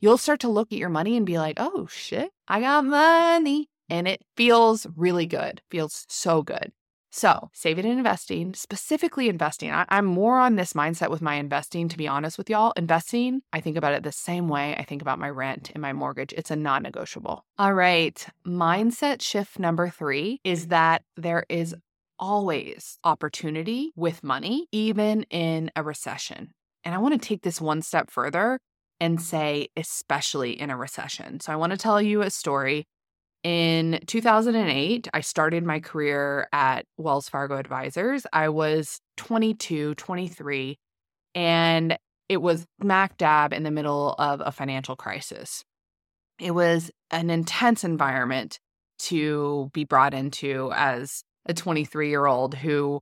You'll 0.00 0.18
start 0.18 0.40
to 0.40 0.48
look 0.48 0.72
at 0.72 0.78
your 0.78 0.88
money 0.88 1.16
and 1.16 1.24
be 1.24 1.38
like, 1.38 1.56
oh 1.58 1.86
shit, 1.86 2.30
I 2.48 2.60
got 2.60 2.84
money 2.84 3.68
and 3.88 4.08
it 4.08 4.22
feels 4.36 4.86
really 4.96 5.26
good, 5.26 5.62
feels 5.70 6.04
so 6.08 6.42
good. 6.42 6.72
So, 7.14 7.50
saving 7.52 7.84
and 7.84 7.98
investing, 7.98 8.54
specifically 8.54 9.28
investing. 9.28 9.70
I, 9.70 9.84
am 9.90 10.06
more 10.06 10.38
on 10.38 10.56
this 10.56 10.72
mindset 10.72 11.10
with 11.10 11.20
my 11.20 11.34
investing, 11.34 11.86
to 11.90 11.98
be 11.98 12.08
honest 12.08 12.38
with 12.38 12.48
y'all. 12.48 12.72
Investing, 12.74 13.42
I 13.52 13.60
think 13.60 13.76
about 13.76 13.92
it 13.92 14.02
the 14.02 14.10
same 14.10 14.48
way 14.48 14.74
I 14.76 14.84
think 14.84 15.02
about 15.02 15.18
my 15.18 15.28
rent 15.28 15.70
and 15.74 15.82
my 15.82 15.92
mortgage. 15.92 16.32
It's 16.32 16.50
a 16.50 16.56
non 16.56 16.82
negotiable. 16.82 17.44
All 17.58 17.74
right. 17.74 18.26
Mindset 18.46 19.20
shift 19.20 19.58
number 19.58 19.90
three 19.90 20.40
is 20.42 20.68
that 20.68 21.02
there 21.18 21.44
is 21.50 21.74
always 22.18 22.98
opportunity 23.04 23.92
with 23.94 24.24
money, 24.24 24.66
even 24.72 25.24
in 25.24 25.70
a 25.76 25.82
recession. 25.82 26.52
And 26.82 26.94
I 26.94 26.98
want 26.98 27.20
to 27.20 27.28
take 27.28 27.42
this 27.42 27.60
one 27.60 27.82
step 27.82 28.10
further 28.10 28.58
and 29.00 29.20
say, 29.20 29.68
especially 29.76 30.58
in 30.58 30.70
a 30.70 30.78
recession. 30.78 31.40
So, 31.40 31.52
I 31.52 31.56
want 31.56 31.72
to 31.72 31.78
tell 31.78 32.00
you 32.00 32.22
a 32.22 32.30
story 32.30 32.86
in 33.44 34.00
2008, 34.06 35.08
I 35.12 35.20
started 35.20 35.64
my 35.64 35.80
career 35.80 36.48
at 36.52 36.84
Wells 36.96 37.28
Fargo 37.28 37.56
Advisors. 37.56 38.24
I 38.32 38.48
was 38.48 39.00
22, 39.16 39.94
23, 39.96 40.78
and 41.34 41.98
it 42.28 42.36
was 42.40 42.66
smack 42.80 43.16
dab 43.16 43.52
in 43.52 43.64
the 43.64 43.70
middle 43.70 44.14
of 44.18 44.40
a 44.44 44.52
financial 44.52 44.96
crisis. 44.96 45.64
It 46.38 46.52
was 46.52 46.90
an 47.10 47.30
intense 47.30 47.84
environment 47.84 48.58
to 49.00 49.70
be 49.72 49.84
brought 49.84 50.14
into 50.14 50.70
as 50.74 51.24
a 51.46 51.54
23 51.54 52.08
year 52.08 52.26
old 52.26 52.54
who 52.54 53.00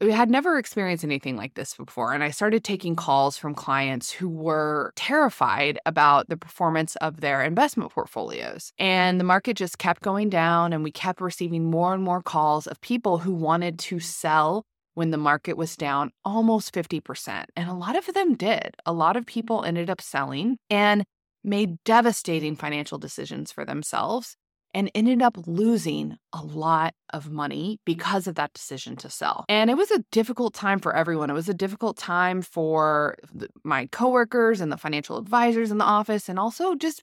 had 0.00 0.30
never 0.30 0.58
experienced 0.58 1.04
anything 1.04 1.36
like 1.36 1.54
this 1.54 1.74
before. 1.74 2.12
And 2.12 2.22
I 2.22 2.30
started 2.30 2.62
taking 2.62 2.94
calls 2.94 3.36
from 3.36 3.54
clients 3.54 4.10
who 4.10 4.28
were 4.28 4.92
terrified 4.96 5.78
about 5.86 6.28
the 6.28 6.36
performance 6.36 6.96
of 6.96 7.20
their 7.20 7.42
investment 7.42 7.90
portfolios. 7.92 8.72
And 8.78 9.18
the 9.18 9.24
market 9.24 9.56
just 9.56 9.78
kept 9.78 10.02
going 10.02 10.30
down, 10.30 10.72
and 10.72 10.84
we 10.84 10.92
kept 10.92 11.20
receiving 11.20 11.64
more 11.70 11.94
and 11.94 12.02
more 12.02 12.22
calls 12.22 12.66
of 12.66 12.80
people 12.80 13.18
who 13.18 13.34
wanted 13.34 13.78
to 13.80 13.98
sell 13.98 14.64
when 14.94 15.10
the 15.10 15.16
market 15.16 15.56
was 15.56 15.76
down 15.76 16.10
almost 16.24 16.72
50%. 16.72 17.44
And 17.56 17.68
a 17.68 17.74
lot 17.74 17.96
of 17.96 18.06
them 18.06 18.34
did. 18.34 18.74
A 18.84 18.92
lot 18.92 19.16
of 19.16 19.26
people 19.26 19.64
ended 19.64 19.90
up 19.90 20.00
selling 20.00 20.58
and 20.70 21.04
made 21.44 21.82
devastating 21.84 22.56
financial 22.56 22.98
decisions 22.98 23.52
for 23.52 23.64
themselves 23.64 24.36
and 24.78 24.92
ended 24.94 25.20
up 25.20 25.36
losing 25.48 26.16
a 26.32 26.40
lot 26.40 26.94
of 27.12 27.32
money 27.32 27.80
because 27.84 28.28
of 28.28 28.36
that 28.36 28.52
decision 28.52 28.94
to 28.94 29.10
sell. 29.10 29.44
And 29.48 29.70
it 29.70 29.76
was 29.76 29.90
a 29.90 30.04
difficult 30.12 30.54
time 30.54 30.78
for 30.78 30.94
everyone. 30.94 31.30
It 31.30 31.34
was 31.34 31.48
a 31.48 31.54
difficult 31.54 31.96
time 31.96 32.42
for 32.42 33.16
my 33.64 33.86
coworkers 33.86 34.60
and 34.60 34.70
the 34.70 34.76
financial 34.76 35.18
advisors 35.18 35.72
in 35.72 35.78
the 35.78 35.84
office, 35.84 36.28
and 36.28 36.38
also 36.38 36.76
just 36.76 37.02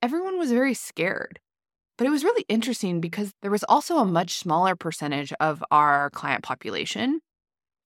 everyone 0.00 0.38
was 0.38 0.52
very 0.52 0.74
scared. 0.74 1.40
But 1.96 2.06
it 2.06 2.10
was 2.10 2.22
really 2.22 2.44
interesting 2.48 3.00
because 3.00 3.32
there 3.42 3.50
was 3.50 3.64
also 3.64 3.98
a 3.98 4.04
much 4.04 4.34
smaller 4.38 4.76
percentage 4.76 5.32
of 5.40 5.64
our 5.72 6.10
client 6.10 6.44
population 6.44 7.18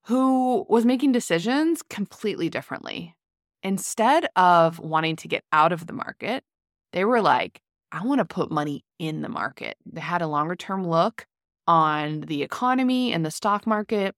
who 0.08 0.66
was 0.68 0.84
making 0.84 1.12
decisions 1.12 1.80
completely 1.88 2.50
differently. 2.50 3.16
Instead 3.62 4.26
of 4.36 4.78
wanting 4.78 5.16
to 5.16 5.26
get 5.26 5.42
out 5.52 5.72
of 5.72 5.86
the 5.86 5.94
market, 5.94 6.44
they 6.92 7.06
were 7.06 7.22
like, 7.22 7.62
I 7.92 8.02
want 8.04 8.20
to 8.20 8.24
put 8.24 8.50
money 8.50 8.84
in 8.98 9.20
the 9.20 9.28
market. 9.28 9.76
They 9.84 10.00
had 10.00 10.22
a 10.22 10.26
longer 10.26 10.56
term 10.56 10.88
look 10.88 11.26
on 11.68 12.22
the 12.22 12.42
economy 12.42 13.12
and 13.12 13.24
the 13.24 13.30
stock 13.30 13.66
market. 13.66 14.14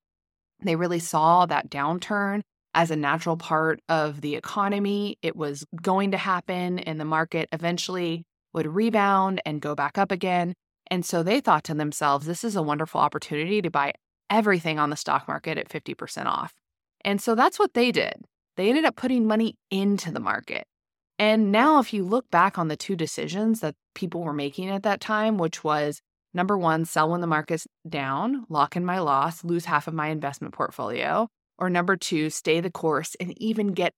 They 0.62 0.76
really 0.76 1.00
saw 1.00 1.44
that 1.46 1.70
downturn 1.70 2.42
as 2.72 2.92
a 2.92 2.96
natural 2.96 3.36
part 3.36 3.80
of 3.88 4.20
the 4.20 4.36
economy. 4.36 5.18
It 5.22 5.34
was 5.34 5.64
going 5.82 6.12
to 6.12 6.16
happen, 6.16 6.78
and 6.78 7.00
the 7.00 7.04
market 7.04 7.48
eventually 7.52 8.24
would 8.52 8.66
rebound 8.66 9.42
and 9.44 9.60
go 9.60 9.74
back 9.74 9.98
up 9.98 10.12
again. 10.12 10.54
And 10.88 11.04
so 11.04 11.22
they 11.22 11.40
thought 11.40 11.64
to 11.64 11.74
themselves, 11.74 12.26
this 12.26 12.44
is 12.44 12.54
a 12.54 12.62
wonderful 12.62 13.00
opportunity 13.00 13.60
to 13.60 13.70
buy 13.70 13.92
everything 14.30 14.78
on 14.78 14.90
the 14.90 14.96
stock 14.96 15.26
market 15.26 15.58
at 15.58 15.68
50% 15.68 16.26
off. 16.26 16.54
And 17.04 17.20
so 17.20 17.34
that's 17.34 17.58
what 17.58 17.74
they 17.74 17.90
did. 17.90 18.24
They 18.56 18.68
ended 18.68 18.84
up 18.84 18.94
putting 18.94 19.26
money 19.26 19.56
into 19.70 20.12
the 20.12 20.20
market. 20.20 20.64
And 21.18 21.52
now, 21.52 21.78
if 21.78 21.92
you 21.92 22.04
look 22.04 22.30
back 22.30 22.58
on 22.58 22.68
the 22.68 22.76
two 22.76 22.96
decisions 22.96 23.60
that 23.60 23.76
people 23.94 24.22
were 24.22 24.32
making 24.32 24.68
at 24.70 24.82
that 24.82 25.00
time, 25.00 25.38
which 25.38 25.62
was 25.62 26.00
number 26.32 26.58
one, 26.58 26.84
sell 26.84 27.10
when 27.10 27.20
the 27.20 27.26
market's 27.26 27.66
down, 27.88 28.44
lock 28.48 28.76
in 28.76 28.84
my 28.84 28.98
loss, 28.98 29.44
lose 29.44 29.64
half 29.66 29.86
of 29.86 29.94
my 29.94 30.08
investment 30.08 30.54
portfolio, 30.54 31.28
or 31.58 31.70
number 31.70 31.96
two, 31.96 32.30
stay 32.30 32.60
the 32.60 32.70
course 32.70 33.14
and 33.20 33.40
even 33.40 33.68
get 33.68 33.92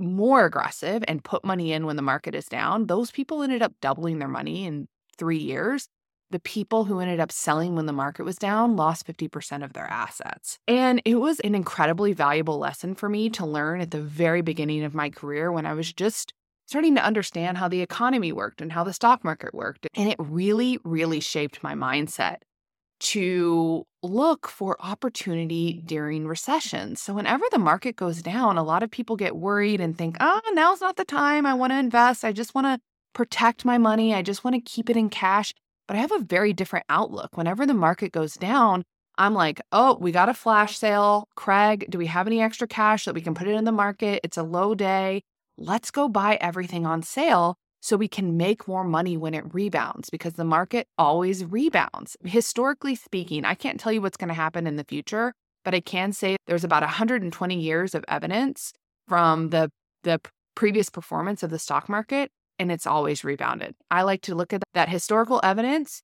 more 0.00 0.44
aggressive 0.44 1.04
and 1.06 1.22
put 1.22 1.44
money 1.44 1.72
in 1.72 1.86
when 1.86 1.96
the 1.96 2.02
market 2.02 2.34
is 2.34 2.46
down, 2.46 2.86
those 2.86 3.10
people 3.10 3.42
ended 3.42 3.62
up 3.62 3.72
doubling 3.80 4.18
their 4.18 4.28
money 4.28 4.64
in 4.64 4.88
three 5.16 5.38
years. 5.38 5.88
The 6.30 6.40
people 6.40 6.84
who 6.84 7.00
ended 7.00 7.20
up 7.20 7.32
selling 7.32 7.74
when 7.74 7.86
the 7.86 7.92
market 7.92 8.22
was 8.22 8.36
down 8.36 8.76
lost 8.76 9.06
50% 9.06 9.64
of 9.64 9.72
their 9.72 9.90
assets. 9.90 10.58
And 10.68 11.02
it 11.04 11.16
was 11.16 11.40
an 11.40 11.54
incredibly 11.54 12.12
valuable 12.12 12.58
lesson 12.58 12.94
for 12.94 13.08
me 13.08 13.28
to 13.30 13.44
learn 13.44 13.80
at 13.80 13.90
the 13.90 14.00
very 14.00 14.40
beginning 14.40 14.84
of 14.84 14.94
my 14.94 15.10
career 15.10 15.50
when 15.50 15.66
I 15.66 15.74
was 15.74 15.92
just 15.92 16.32
starting 16.70 16.94
to 16.94 17.04
understand 17.04 17.58
how 17.58 17.66
the 17.66 17.80
economy 17.80 18.30
worked 18.30 18.60
and 18.60 18.70
how 18.70 18.84
the 18.84 18.92
stock 18.92 19.24
market 19.24 19.52
worked. 19.52 19.88
And 19.94 20.08
it 20.08 20.14
really, 20.20 20.78
really 20.84 21.18
shaped 21.18 21.64
my 21.64 21.74
mindset 21.74 22.36
to 23.00 23.84
look 24.04 24.46
for 24.46 24.76
opportunity 24.78 25.82
during 25.84 26.28
recessions. 26.28 27.00
So, 27.00 27.12
whenever 27.12 27.44
the 27.50 27.58
market 27.58 27.96
goes 27.96 28.22
down, 28.22 28.56
a 28.56 28.62
lot 28.62 28.84
of 28.84 28.90
people 28.90 29.16
get 29.16 29.34
worried 29.34 29.80
and 29.80 29.98
think, 29.98 30.16
oh, 30.20 30.40
now's 30.52 30.80
not 30.80 30.94
the 30.94 31.04
time. 31.04 31.44
I 31.44 31.54
want 31.54 31.72
to 31.72 31.78
invest. 31.78 32.24
I 32.24 32.30
just 32.30 32.54
want 32.54 32.66
to 32.66 32.78
protect 33.14 33.64
my 33.64 33.76
money. 33.76 34.14
I 34.14 34.22
just 34.22 34.44
want 34.44 34.54
to 34.54 34.60
keep 34.60 34.88
it 34.88 34.96
in 34.96 35.10
cash. 35.10 35.52
But 35.88 35.96
I 35.96 36.00
have 36.00 36.12
a 36.12 36.20
very 36.20 36.52
different 36.52 36.86
outlook. 36.88 37.36
Whenever 37.36 37.66
the 37.66 37.74
market 37.74 38.12
goes 38.12 38.34
down, 38.34 38.84
I'm 39.18 39.34
like, 39.34 39.60
oh, 39.72 39.98
we 40.00 40.12
got 40.12 40.28
a 40.28 40.34
flash 40.34 40.78
sale. 40.78 41.26
Craig, 41.34 41.86
do 41.90 41.98
we 41.98 42.06
have 42.06 42.28
any 42.28 42.40
extra 42.40 42.68
cash 42.68 43.06
that 43.06 43.14
we 43.14 43.22
can 43.22 43.34
put 43.34 43.48
it 43.48 43.56
in 43.56 43.64
the 43.64 43.72
market? 43.72 44.20
It's 44.22 44.36
a 44.36 44.44
low 44.44 44.76
day 44.76 45.22
let's 45.60 45.90
go 45.90 46.08
buy 46.08 46.38
everything 46.40 46.86
on 46.86 47.02
sale 47.02 47.56
so 47.80 47.96
we 47.96 48.08
can 48.08 48.36
make 48.36 48.66
more 48.66 48.84
money 48.84 49.16
when 49.16 49.34
it 49.34 49.54
rebounds 49.54 50.10
because 50.10 50.34
the 50.34 50.44
market 50.44 50.86
always 50.98 51.44
rebounds. 51.44 52.16
Historically 52.24 52.94
speaking, 52.94 53.44
I 53.44 53.54
can't 53.54 53.78
tell 53.78 53.92
you 53.92 54.02
what's 54.02 54.16
going 54.16 54.28
to 54.28 54.34
happen 54.34 54.66
in 54.66 54.76
the 54.76 54.84
future, 54.84 55.32
but 55.64 55.74
I 55.74 55.80
can 55.80 56.12
say 56.12 56.36
there's 56.46 56.64
about 56.64 56.82
120 56.82 57.58
years 57.58 57.94
of 57.94 58.04
evidence 58.08 58.72
from 59.06 59.50
the 59.50 59.70
the 60.02 60.20
previous 60.54 60.88
performance 60.88 61.42
of 61.42 61.50
the 61.50 61.58
stock 61.58 61.88
market 61.88 62.30
and 62.58 62.72
it's 62.72 62.86
always 62.86 63.24
rebounded. 63.24 63.74
I 63.90 64.02
like 64.02 64.22
to 64.22 64.34
look 64.34 64.52
at 64.52 64.62
that 64.74 64.88
historical 64.88 65.40
evidence 65.42 66.02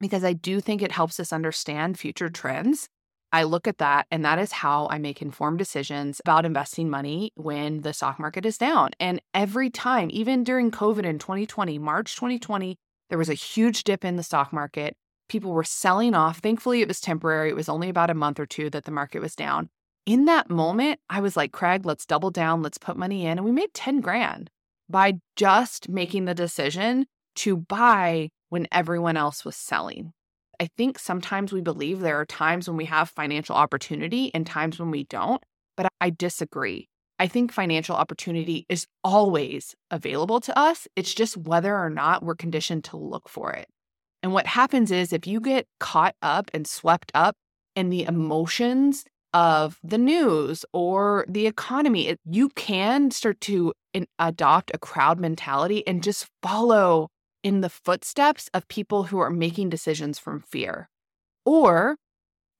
because 0.00 0.24
I 0.24 0.32
do 0.32 0.60
think 0.60 0.82
it 0.82 0.92
helps 0.92 1.18
us 1.18 1.32
understand 1.32 1.98
future 1.98 2.28
trends 2.28 2.88
I 3.32 3.42
look 3.42 3.66
at 3.66 3.78
that, 3.78 4.06
and 4.10 4.24
that 4.24 4.38
is 4.38 4.52
how 4.52 4.88
I 4.90 4.98
make 4.98 5.20
informed 5.20 5.58
decisions 5.58 6.20
about 6.20 6.46
investing 6.46 6.88
money 6.88 7.32
when 7.34 7.82
the 7.82 7.92
stock 7.92 8.18
market 8.18 8.46
is 8.46 8.56
down. 8.56 8.90
And 9.00 9.20
every 9.34 9.68
time, 9.68 10.08
even 10.12 10.44
during 10.44 10.70
COVID 10.70 11.04
in 11.04 11.18
2020, 11.18 11.78
March 11.78 12.14
2020, 12.14 12.76
there 13.08 13.18
was 13.18 13.28
a 13.28 13.34
huge 13.34 13.84
dip 13.84 14.04
in 14.04 14.16
the 14.16 14.22
stock 14.22 14.52
market. 14.52 14.96
People 15.28 15.52
were 15.52 15.64
selling 15.64 16.14
off. 16.14 16.38
Thankfully, 16.38 16.80
it 16.82 16.88
was 16.88 17.00
temporary. 17.00 17.50
It 17.50 17.56
was 17.56 17.68
only 17.68 17.88
about 17.88 18.10
a 18.10 18.14
month 18.14 18.38
or 18.38 18.46
two 18.46 18.70
that 18.70 18.84
the 18.84 18.90
market 18.90 19.20
was 19.20 19.34
down. 19.34 19.68
In 20.06 20.26
that 20.26 20.48
moment, 20.48 21.00
I 21.10 21.20
was 21.20 21.36
like, 21.36 21.52
Craig, 21.52 21.84
let's 21.84 22.06
double 22.06 22.30
down, 22.30 22.62
let's 22.62 22.78
put 22.78 22.96
money 22.96 23.26
in. 23.26 23.38
And 23.38 23.44
we 23.44 23.50
made 23.50 23.74
10 23.74 24.00
grand 24.00 24.50
by 24.88 25.14
just 25.34 25.88
making 25.88 26.26
the 26.26 26.34
decision 26.34 27.06
to 27.36 27.56
buy 27.56 28.30
when 28.48 28.68
everyone 28.70 29.16
else 29.16 29.44
was 29.44 29.56
selling. 29.56 30.12
I 30.60 30.68
think 30.76 30.98
sometimes 30.98 31.52
we 31.52 31.60
believe 31.60 32.00
there 32.00 32.20
are 32.20 32.26
times 32.26 32.68
when 32.68 32.76
we 32.76 32.86
have 32.86 33.10
financial 33.10 33.56
opportunity 33.56 34.30
and 34.34 34.46
times 34.46 34.78
when 34.78 34.90
we 34.90 35.04
don't, 35.04 35.42
but 35.76 35.88
I 36.00 36.10
disagree. 36.10 36.88
I 37.18 37.26
think 37.28 37.52
financial 37.52 37.96
opportunity 37.96 38.66
is 38.68 38.86
always 39.02 39.74
available 39.90 40.40
to 40.40 40.58
us. 40.58 40.86
It's 40.96 41.14
just 41.14 41.36
whether 41.36 41.74
or 41.74 41.90
not 41.90 42.22
we're 42.22 42.34
conditioned 42.34 42.84
to 42.84 42.96
look 42.96 43.28
for 43.28 43.52
it. 43.52 43.68
And 44.22 44.32
what 44.32 44.46
happens 44.46 44.90
is 44.90 45.12
if 45.12 45.26
you 45.26 45.40
get 45.40 45.66
caught 45.80 46.14
up 46.20 46.50
and 46.52 46.66
swept 46.66 47.10
up 47.14 47.36
in 47.74 47.90
the 47.90 48.02
emotions 48.02 49.04
of 49.32 49.78
the 49.82 49.98
news 49.98 50.64
or 50.72 51.24
the 51.28 51.46
economy, 51.46 52.08
it, 52.08 52.20
you 52.24 52.48
can 52.50 53.10
start 53.10 53.40
to 53.42 53.72
in, 53.92 54.06
adopt 54.18 54.70
a 54.74 54.78
crowd 54.78 55.18
mentality 55.20 55.86
and 55.86 56.02
just 56.02 56.26
follow 56.42 57.08
in 57.46 57.60
the 57.60 57.70
footsteps 57.70 58.50
of 58.52 58.66
people 58.66 59.04
who 59.04 59.20
are 59.20 59.30
making 59.30 59.70
decisions 59.70 60.18
from 60.18 60.40
fear. 60.40 60.90
Or 61.44 61.94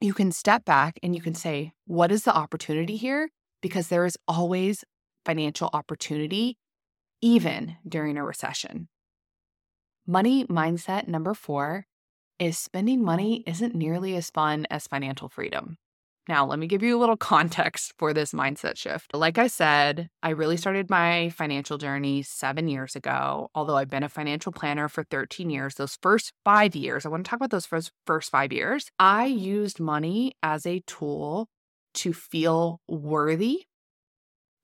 you 0.00 0.14
can 0.14 0.31
step 0.31 0.64
back 0.64 0.97
and 1.02 1.12
you 1.12 1.21
can 1.21 1.35
say, 1.35 1.73
what 1.88 2.12
is 2.12 2.23
the 2.23 2.33
opportunity 2.33 2.95
here? 2.95 3.31
Because 3.61 3.88
there 3.88 4.07
is 4.07 4.16
always 4.28 4.85
financial 5.25 5.71
opportunity, 5.73 6.57
even 7.21 7.78
during 7.88 8.16
a 8.16 8.25
recession. 8.25 8.87
Money 10.07 10.45
mindset 10.45 11.09
number 11.09 11.35
four 11.35 11.87
is 12.38 12.57
spending 12.57 13.02
money 13.02 13.43
isn't 13.45 13.75
nearly 13.75 14.14
as 14.14 14.31
fun 14.31 14.69
as 14.71 14.87
financial 14.87 15.28
freedom. 15.28 15.78
Now, 16.28 16.45
let 16.45 16.59
me 16.59 16.66
give 16.66 16.83
you 16.83 16.97
a 16.97 17.00
little 17.00 17.16
context 17.35 17.95
for 17.99 18.12
this 18.12 18.33
mindset 18.33 18.76
shift. 18.76 19.14
Like 19.14 19.38
I 19.38 19.47
said, 19.47 20.09
I 20.23 20.30
really 20.30 20.56
started 20.56 20.90
my 20.90 21.30
financial 21.30 21.78
journey 21.78 22.23
seven 22.23 22.68
years 22.68 22.97
ago, 22.97 23.50
although 23.54 23.76
I've 23.76 23.90
been 23.90 24.02
a 24.02 24.09
financial 24.09 24.52
planner 24.52 24.88
for 24.88 25.04
13 25.04 25.50
years. 25.50 25.76
Those 25.76 25.99
first 26.02 26.33
five 26.45 26.75
years, 26.75 27.06
I 27.06 27.09
want 27.09 27.25
to 27.25 27.30
talk 27.30 27.38
about 27.38 27.50
those 27.50 27.66
first, 27.66 27.92
first 28.06 28.30
five 28.30 28.52
years. 28.52 28.90
I 28.99 29.26
used 29.26 29.78
money 29.78 30.33
as 30.42 30.66
a 30.66 30.80
tool 30.87 31.49
to 31.95 32.12
feel 32.12 32.80
worthy. 32.88 33.64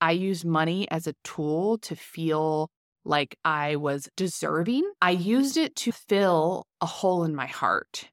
I 0.00 0.12
used 0.12 0.45
money 0.45 0.90
as 0.90 1.07
a 1.07 1.14
tool 1.23 1.78
to 1.78 1.95
feel 1.95 2.71
like 3.04 3.37
I 3.45 3.76
was 3.76 4.09
deserving. 4.16 4.90
I 5.00 5.11
used 5.11 5.57
it 5.57 5.75
to 5.76 5.92
fill 5.92 6.66
a 6.81 6.87
hole 6.87 7.25
in 7.25 7.35
my 7.35 7.47
heart. 7.47 8.12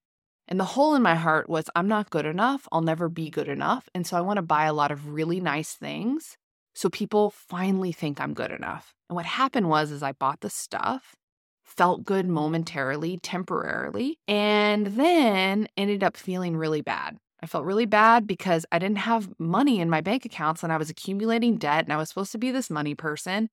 And 0.50 0.60
the 0.60 0.66
hole 0.66 0.96
in 0.96 1.02
my 1.02 1.16
heart 1.16 1.48
was 1.48 1.70
I'm 1.76 1.88
not 1.88 2.10
good 2.10 2.26
enough. 2.26 2.68
I'll 2.72 2.82
never 2.82 3.08
be 3.08 3.30
good 3.30 3.48
enough. 3.48 3.88
And 3.96 4.06
so 4.06 4.18
I 4.18 4.22
want 4.22 4.38
to 4.38 4.42
buy 4.42 4.66
a 4.66 4.74
lot 4.74 4.92
of 4.92 5.08
really 5.08 5.40
nice 5.40 5.74
things 5.74 6.36
so 6.74 6.90
people 6.90 7.32
finally 7.32 7.92
think 7.92 8.22
I'm 8.22 8.34
good 8.34 8.52
enough. 8.52 8.94
And 9.10 9.16
what 9.16 9.26
happened 9.26 9.70
was 9.70 9.92
is 9.92 10.02
I 10.02 10.14
bought 10.14 10.42
the 10.42 10.50
stuff, 10.50 11.16
felt 11.66 12.06
good 12.06 12.28
momentarily, 12.28 13.18
temporarily, 13.22 14.18
and 14.28 14.88
then 14.88 15.68
ended 15.78 16.04
up 16.04 16.16
feeling 16.16 16.56
really 16.56 16.82
bad. 16.82 17.18
I 17.42 17.48
felt 17.48 17.66
really 17.66 17.86
bad 17.86 18.28
because 18.28 18.66
I 18.72 18.80
didn't 18.80 19.00
have 19.00 19.30
money 19.38 19.80
in 19.80 19.90
my 19.90 20.02
bank 20.02 20.26
accounts 20.26 20.64
and 20.64 20.74
I 20.74 20.78
was 20.78 20.90
accumulating 20.90 21.58
debt 21.58 21.86
and 21.86 21.94
I 21.94 21.98
was 21.98 22.10
supposed 22.10 22.32
to 22.34 22.38
be 22.38 22.52
this 22.52 22.70
money 22.70 22.96
person. 22.96 23.50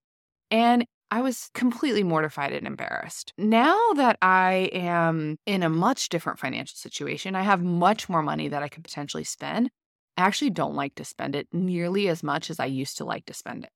And 0.49 0.85
I 1.09 1.21
was 1.21 1.49
completely 1.53 2.03
mortified 2.03 2.51
and 2.51 2.67
embarrassed. 2.67 3.33
Now 3.37 3.93
that 3.95 4.17
I 4.21 4.69
am 4.73 5.37
in 5.45 5.63
a 5.63 5.69
much 5.69 6.09
different 6.09 6.39
financial 6.39 6.75
situation, 6.75 7.33
I 7.35 7.43
have 7.43 7.63
much 7.63 8.09
more 8.09 8.21
money 8.21 8.49
that 8.49 8.61
I 8.61 8.67
could 8.67 8.83
potentially 8.83 9.23
spend. 9.23 9.69
I 10.17 10.23
actually 10.23 10.49
don't 10.49 10.75
like 10.75 10.95
to 10.95 11.05
spend 11.05 11.35
it 11.35 11.47
nearly 11.53 12.09
as 12.09 12.23
much 12.23 12.49
as 12.49 12.59
I 12.59 12.65
used 12.65 12.97
to 12.97 13.05
like 13.05 13.25
to 13.27 13.33
spend 13.33 13.63
it. 13.63 13.69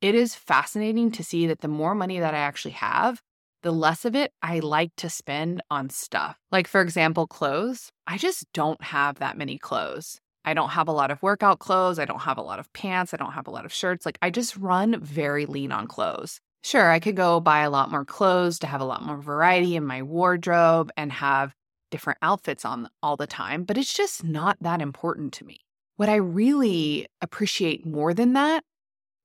It 0.00 0.14
is 0.14 0.34
fascinating 0.34 1.10
to 1.12 1.24
see 1.24 1.46
that 1.46 1.60
the 1.60 1.68
more 1.68 1.94
money 1.94 2.18
that 2.18 2.34
I 2.34 2.38
actually 2.38 2.72
have, 2.72 3.20
the 3.62 3.72
less 3.72 4.04
of 4.04 4.14
it 4.14 4.32
I 4.42 4.60
like 4.60 4.92
to 4.98 5.10
spend 5.10 5.62
on 5.70 5.90
stuff. 5.90 6.38
Like, 6.50 6.68
for 6.68 6.80
example, 6.80 7.26
clothes. 7.26 7.90
I 8.06 8.16
just 8.18 8.46
don't 8.52 8.82
have 8.84 9.18
that 9.18 9.36
many 9.36 9.58
clothes. 9.58 10.20
I 10.44 10.54
don't 10.54 10.70
have 10.70 10.88
a 10.88 10.92
lot 10.92 11.10
of 11.10 11.22
workout 11.22 11.58
clothes. 11.58 11.98
I 11.98 12.04
don't 12.04 12.20
have 12.20 12.36
a 12.36 12.42
lot 12.42 12.58
of 12.58 12.72
pants. 12.72 13.14
I 13.14 13.16
don't 13.16 13.32
have 13.32 13.46
a 13.46 13.50
lot 13.50 13.64
of 13.64 13.72
shirts. 13.72 14.04
Like, 14.04 14.18
I 14.20 14.30
just 14.30 14.56
run 14.56 15.00
very 15.00 15.46
lean 15.46 15.72
on 15.72 15.86
clothes. 15.86 16.40
Sure, 16.64 16.90
I 16.90 16.98
could 16.98 17.14
go 17.14 17.40
buy 17.40 17.60
a 17.60 17.68
lot 17.68 17.90
more 17.90 18.06
clothes 18.06 18.58
to 18.60 18.66
have 18.66 18.80
a 18.80 18.86
lot 18.86 19.02
more 19.02 19.18
variety 19.18 19.76
in 19.76 19.84
my 19.84 20.00
wardrobe 20.02 20.90
and 20.96 21.12
have 21.12 21.52
different 21.90 22.18
outfits 22.22 22.64
on 22.64 22.88
all 23.02 23.18
the 23.18 23.26
time, 23.26 23.64
but 23.64 23.76
it's 23.76 23.92
just 23.92 24.24
not 24.24 24.56
that 24.62 24.80
important 24.80 25.34
to 25.34 25.44
me. 25.44 25.58
What 25.96 26.08
I 26.08 26.14
really 26.14 27.06
appreciate 27.20 27.84
more 27.84 28.14
than 28.14 28.32
that 28.32 28.64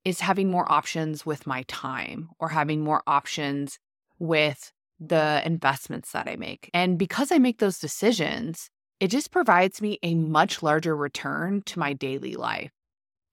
is 0.04 0.20
having 0.20 0.50
more 0.50 0.70
options 0.70 1.24
with 1.24 1.46
my 1.46 1.62
time 1.66 2.28
or 2.38 2.50
having 2.50 2.82
more 2.82 3.02
options 3.06 3.78
with 4.18 4.70
the 5.00 5.40
investments 5.44 6.12
that 6.12 6.28
I 6.28 6.36
make. 6.36 6.68
And 6.74 6.98
because 6.98 7.32
I 7.32 7.38
make 7.38 7.58
those 7.58 7.78
decisions, 7.78 8.68
it 9.00 9.08
just 9.08 9.30
provides 9.30 9.80
me 9.80 9.98
a 10.02 10.14
much 10.14 10.62
larger 10.62 10.94
return 10.94 11.62
to 11.66 11.78
my 11.78 11.94
daily 11.94 12.34
life. 12.34 12.70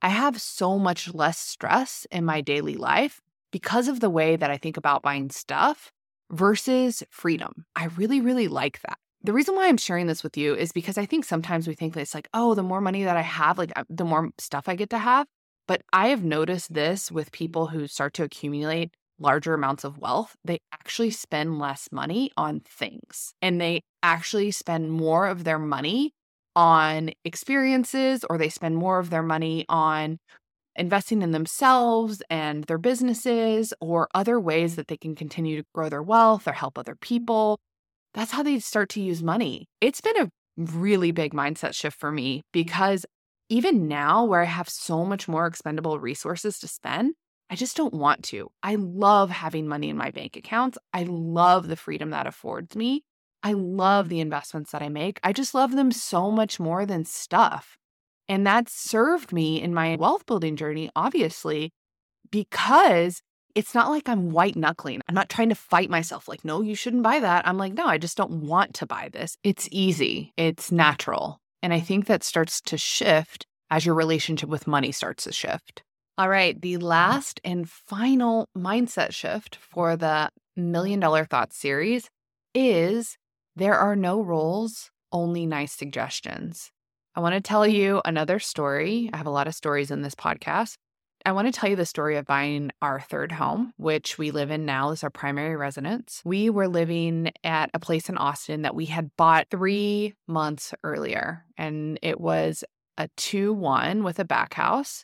I 0.01 0.09
have 0.09 0.39
so 0.41 0.79
much 0.79 1.13
less 1.13 1.37
stress 1.37 2.07
in 2.09 2.23
my 2.23 2.39
daily 2.39 2.75
life 2.75 3.19
because 3.57 3.87
of 3.87 4.01
the 4.01 4.09
way 4.09 4.35
that 4.35 4.51
I 4.51 4.57
think 4.57 4.77
about 4.77 5.01
buying 5.01 5.31
stuff 5.31 5.91
versus 6.29 7.01
freedom. 7.09 7.65
I 7.75 7.85
really, 7.85 8.21
really 8.21 8.47
like 8.47 8.79
that. 8.83 8.99
The 9.23 9.33
reason 9.33 9.55
why 9.55 9.67
I'm 9.67 9.77
sharing 9.77 10.05
this 10.05 10.21
with 10.21 10.37
you 10.37 10.53
is 10.53 10.71
because 10.71 10.95
I 10.95 11.07
think 11.07 11.25
sometimes 11.25 11.67
we 11.67 11.73
think 11.73 11.95
that 11.95 12.01
it's 12.01 12.13
like, 12.13 12.29
oh, 12.35 12.53
the 12.53 12.61
more 12.61 12.81
money 12.81 13.03
that 13.03 13.17
I 13.17 13.23
have, 13.23 13.57
like 13.57 13.71
uh, 13.75 13.83
the 13.89 14.05
more 14.05 14.29
stuff 14.37 14.69
I 14.69 14.75
get 14.75 14.91
to 14.91 14.99
have. 14.99 15.25
But 15.67 15.81
I 15.91 16.09
have 16.09 16.23
noticed 16.23 16.71
this 16.71 17.11
with 17.11 17.31
people 17.31 17.65
who 17.65 17.87
start 17.87 18.13
to 18.13 18.23
accumulate 18.23 18.93
larger 19.19 19.55
amounts 19.55 19.83
of 19.83 19.97
wealth, 19.97 20.35
they 20.45 20.59
actually 20.71 21.09
spend 21.09 21.57
less 21.57 21.89
money 21.91 22.29
on 22.37 22.59
things 22.59 23.33
and 23.41 23.59
they 23.59 23.81
actually 24.03 24.51
spend 24.51 24.91
more 24.91 25.25
of 25.25 25.45
their 25.45 25.57
money 25.57 26.13
on 26.55 27.09
experiences 27.25 28.23
or 28.29 28.37
they 28.37 28.49
spend 28.49 28.75
more 28.75 28.99
of 28.99 29.09
their 29.09 29.23
money 29.23 29.65
on 29.67 30.19
investing 30.77 31.21
in 31.21 31.31
themselves 31.31 32.21
and 32.29 32.63
their 32.65 32.77
businesses 32.77 33.73
or 33.81 34.07
other 34.13 34.39
ways 34.39 34.75
that 34.75 34.87
they 34.87 34.97
can 34.97 35.15
continue 35.15 35.57
to 35.57 35.67
grow 35.73 35.89
their 35.89 36.03
wealth 36.03 36.47
or 36.47 36.53
help 36.53 36.77
other 36.77 36.95
people. 36.95 37.59
That's 38.13 38.31
how 38.31 38.43
they 38.43 38.59
start 38.59 38.89
to 38.89 39.01
use 39.01 39.21
money. 39.21 39.67
It's 39.81 40.01
been 40.01 40.17
a 40.17 40.29
really 40.57 41.11
big 41.11 41.33
mindset 41.33 41.75
shift 41.75 41.99
for 41.99 42.11
me 42.11 42.41
because 42.51 43.05
even 43.49 43.87
now, 43.87 44.25
where 44.25 44.41
I 44.41 44.45
have 44.45 44.67
so 44.67 45.05
much 45.05 45.27
more 45.27 45.45
expendable 45.47 45.99
resources 45.99 46.59
to 46.59 46.67
spend, 46.67 47.13
I 47.49 47.55
just 47.55 47.77
don't 47.77 47.93
want 47.93 48.23
to. 48.25 48.49
I 48.61 48.75
love 48.75 49.29
having 49.29 49.67
money 49.67 49.89
in 49.89 49.97
my 49.97 50.11
bank 50.11 50.35
accounts. 50.35 50.77
I 50.93 51.03
love 51.03 51.67
the 51.67 51.77
freedom 51.77 52.09
that 52.09 52.27
affords 52.27 52.75
me. 52.75 53.03
I 53.43 53.53
love 53.53 54.09
the 54.09 54.19
investments 54.19 54.71
that 54.71 54.81
I 54.81 54.89
make. 54.89 55.19
I 55.23 55.31
just 55.31 55.53
love 55.53 55.71
them 55.71 55.91
so 55.91 56.29
much 56.29 56.59
more 56.59 56.85
than 56.85 57.05
stuff. 57.05 57.77
And 58.29 58.45
that 58.45 58.69
served 58.69 59.31
me 59.31 59.61
in 59.61 59.73
my 59.73 59.95
wealth 59.95 60.25
building 60.25 60.55
journey, 60.55 60.89
obviously, 60.95 61.71
because 62.29 63.21
it's 63.55 63.73
not 63.73 63.89
like 63.89 64.07
I'm 64.07 64.29
white 64.31 64.55
knuckling. 64.55 65.01
I'm 65.07 65.15
not 65.15 65.29
trying 65.29 65.49
to 65.49 65.55
fight 65.55 65.89
myself, 65.89 66.27
like, 66.27 66.45
no, 66.45 66.61
you 66.61 66.75
shouldn't 66.75 67.03
buy 67.03 67.19
that. 67.19 67.47
I'm 67.47 67.57
like, 67.57 67.73
no, 67.73 67.87
I 67.87 67.97
just 67.97 68.17
don't 68.17 68.43
want 68.43 68.75
to 68.75 68.85
buy 68.85 69.09
this. 69.11 69.37
It's 69.43 69.67
easy, 69.71 70.33
it's 70.37 70.71
natural. 70.71 71.39
And 71.63 71.73
I 71.73 71.79
think 71.79 72.05
that 72.05 72.23
starts 72.23 72.61
to 72.61 72.77
shift 72.77 73.47
as 73.69 73.85
your 73.85 73.95
relationship 73.95 74.49
with 74.49 74.67
money 74.67 74.91
starts 74.91 75.23
to 75.23 75.31
shift. 75.31 75.83
All 76.17 76.29
right, 76.29 76.59
the 76.59 76.75
mm-hmm. 76.75 76.83
last 76.83 77.39
and 77.43 77.69
final 77.69 78.47
mindset 78.57 79.11
shift 79.11 79.55
for 79.55 79.95
the 79.95 80.29
Million 80.55 80.99
Dollar 80.99 81.25
Thoughts 81.25 81.57
series 81.57 82.09
is 82.53 83.17
there 83.55 83.75
are 83.75 83.95
no 83.95 84.21
rules, 84.21 84.91
only 85.11 85.45
nice 85.45 85.73
suggestions. 85.73 86.71
I 87.17 87.19
want 87.19 87.33
to 87.33 87.41
tell 87.41 87.65
you 87.65 87.99
another 88.05 88.37
story. 88.37 89.09
I 89.11 89.17
have 89.17 89.25
a 89.25 89.31
lot 89.31 89.47
of 89.47 89.55
stories 89.55 89.89
in 89.89 90.03
this 90.03 90.13
podcast. 90.13 90.75
I 91.25 91.31
want 91.31 91.47
to 91.47 91.51
tell 91.51 91.67
you 91.67 91.75
the 91.75 91.83
story 91.83 92.15
of 92.15 92.27
buying 92.27 92.69
our 92.79 93.01
third 93.01 93.31
home, 93.31 93.73
which 93.77 94.19
we 94.19 94.29
live 94.29 94.51
in 94.51 94.67
now 94.67 94.91
as 94.91 95.03
our 95.03 95.09
primary 95.09 95.55
residence. 95.55 96.21
We 96.23 96.51
were 96.51 96.67
living 96.67 97.31
at 97.43 97.71
a 97.73 97.79
place 97.79 98.07
in 98.07 98.19
Austin 98.19 98.61
that 98.61 98.75
we 98.75 98.85
had 98.85 99.09
bought 99.17 99.47
three 99.49 100.13
months 100.27 100.75
earlier, 100.83 101.43
and 101.57 101.97
it 102.03 102.21
was 102.21 102.63
a 102.99 103.07
2 103.17 103.51
1 103.51 104.03
with 104.03 104.19
a 104.19 104.23
back 104.23 104.53
house. 104.53 105.03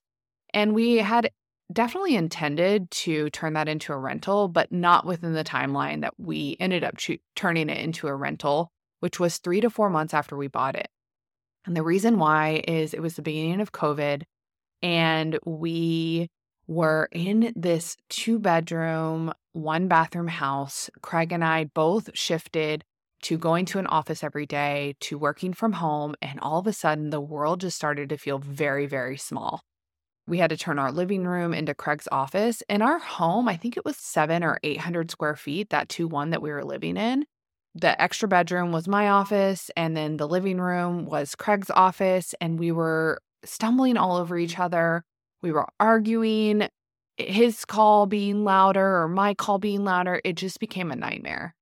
And 0.54 0.76
we 0.76 0.98
had 0.98 1.32
definitely 1.72 2.16
intended 2.16 2.92
to 2.92 3.32
turn 3.32 3.54
that 3.54 3.68
into 3.68 3.92
a 3.92 3.98
rental, 3.98 4.50
but 4.50 4.72
not 4.72 5.08
within 5.08 5.34
the 5.34 5.44
timeline 5.44 6.02
that 6.02 6.14
we 6.20 6.58
ended 6.60 6.84
up 6.84 6.94
turning 7.36 7.70
it 7.70 7.80
into 7.80 8.06
a 8.06 8.16
rental, 8.16 8.70
which 9.00 9.20
was 9.20 9.40
three 9.40 9.62
to 9.62 9.72
four 9.72 9.90
months 9.90 10.14
after 10.14 10.38
we 10.38 10.48
bought 10.48 10.76
it. 10.76 10.90
And 11.66 11.76
the 11.76 11.84
reason 11.84 12.20
why 12.20 12.64
is 12.68 12.94
it 12.94 13.02
was 13.02 13.16
the 13.16 13.22
beginning 13.22 13.62
of 13.62 13.72
COVID 13.72 14.24
and 14.82 15.40
we 15.46 16.30
were 16.68 17.08
in 17.12 17.54
this 17.56 17.96
two 18.10 18.40
bedroom, 18.40 19.34
one 19.54 19.88
bathroom 19.88 20.28
house. 20.28 20.90
Craig 21.02 21.32
and 21.32 21.44
I 21.44 21.66
both 21.66 22.10
shifted 22.14 22.84
to 23.24 23.38
going 23.38 23.66
to 23.66 23.80
an 23.80 23.88
office 23.88 24.24
every 24.24 24.46
day 24.46 24.96
to 25.00 25.18
working 25.18 25.54
from 25.54 25.74
home. 25.74 26.16
And 26.22 26.40
all 26.42 26.60
of 26.60 26.68
a 26.68 26.74
sudden, 26.74 27.10
the 27.10 27.22
world 27.22 27.62
just 27.62 27.78
started 27.78 28.10
to 28.10 28.18
feel 28.18 28.40
very, 28.40 28.86
very 28.86 29.18
small. 29.18 29.62
We 30.28 30.38
had 30.38 30.50
to 30.50 30.58
turn 30.58 30.80
our 30.80 30.92
living 30.92 31.26
room 31.26 31.54
into 31.54 31.74
Craig's 31.74 32.08
office. 32.12 32.62
In 32.70 32.82
our 32.82 33.00
home, 33.00 33.48
I 33.48 33.56
think 33.56 33.78
it 33.78 33.86
was 33.86 33.98
seven 33.98 34.44
or 34.44 34.60
800 34.64 35.12
square 35.12 35.36
feet, 35.36 35.70
that 35.70 35.90
2 35.90 36.08
1 36.08 36.32
that 36.32 36.42
we 36.42 36.52
were 36.52 36.64
living 36.64 36.98
in 36.98 37.26
the 37.76 38.00
extra 38.02 38.28
bedroom 38.28 38.72
was 38.72 38.88
my 38.88 39.10
office, 39.10 39.72
and 39.76 39.98
then 39.98 40.18
the 40.18 40.28
living 40.28 40.60
room 40.60 41.06
was 41.06 41.36
Craig's 41.36 41.72
office. 41.72 42.36
And 42.40 42.60
we 42.60 42.72
were 42.72 43.20
stumbling 43.44 43.98
all 43.98 44.18
over 44.18 44.38
each 44.38 44.60
other. 44.60 45.04
We 45.42 45.52
were 45.52 45.68
arguing, 45.80 46.68
his 47.18 47.66
call 47.66 48.06
being 48.06 48.44
louder 48.44 49.02
or 49.02 49.08
my 49.08 49.34
call 49.34 49.60
being 49.60 49.84
louder. 49.84 50.22
It 50.24 50.36
just 50.36 50.60
became 50.60 50.92
a 50.92 50.96
nightmare. 50.96 51.56